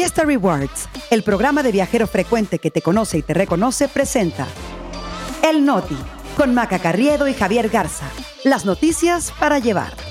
Fiesta 0.00 0.24
Rewards, 0.24 0.88
el 1.10 1.22
programa 1.22 1.62
de 1.62 1.72
viajero 1.72 2.06
frecuente 2.06 2.58
que 2.58 2.70
te 2.70 2.80
conoce 2.80 3.18
y 3.18 3.22
te 3.22 3.34
reconoce, 3.34 3.86
presenta 3.86 4.46
El 5.46 5.66
Noti, 5.66 5.98
con 6.38 6.54
Maca 6.54 6.78
Carriedo 6.78 7.28
y 7.28 7.34
Javier 7.34 7.68
Garza. 7.68 8.06
Las 8.42 8.64
noticias 8.64 9.30
para 9.38 9.58
llevar. 9.58 10.09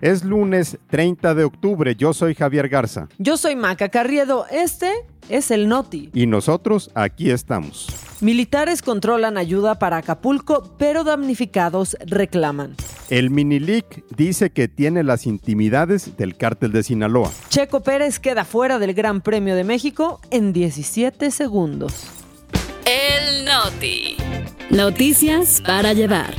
Es 0.00 0.24
lunes 0.24 0.78
30 0.90 1.34
de 1.34 1.44
octubre. 1.44 1.94
Yo 1.96 2.12
soy 2.12 2.34
Javier 2.34 2.68
Garza. 2.68 3.08
Yo 3.18 3.36
soy 3.36 3.56
Maca 3.56 3.88
Carriedo. 3.88 4.46
Este 4.50 4.92
es 5.28 5.50
el 5.50 5.68
Noti. 5.68 6.10
Y 6.14 6.26
nosotros 6.26 6.90
aquí 6.94 7.30
estamos. 7.30 7.88
Militares 8.20 8.82
controlan 8.82 9.36
ayuda 9.36 9.78
para 9.78 9.98
Acapulco, 9.98 10.74
pero 10.78 11.02
damnificados 11.04 11.96
reclaman. 12.06 12.76
El 13.10 13.30
Minilic 13.30 14.04
dice 14.16 14.50
que 14.50 14.68
tiene 14.68 15.02
las 15.02 15.26
intimidades 15.26 16.16
del 16.16 16.36
cártel 16.36 16.72
de 16.72 16.82
Sinaloa. 16.82 17.32
Checo 17.48 17.82
Pérez 17.82 18.20
queda 18.20 18.44
fuera 18.44 18.78
del 18.78 18.94
Gran 18.94 19.20
Premio 19.20 19.56
de 19.56 19.64
México 19.64 20.20
en 20.30 20.52
17 20.52 21.30
segundos. 21.30 22.06
El 22.84 23.44
Noti. 23.44 24.16
Noticias 24.70 25.62
para 25.64 25.92
llevar. 25.92 26.34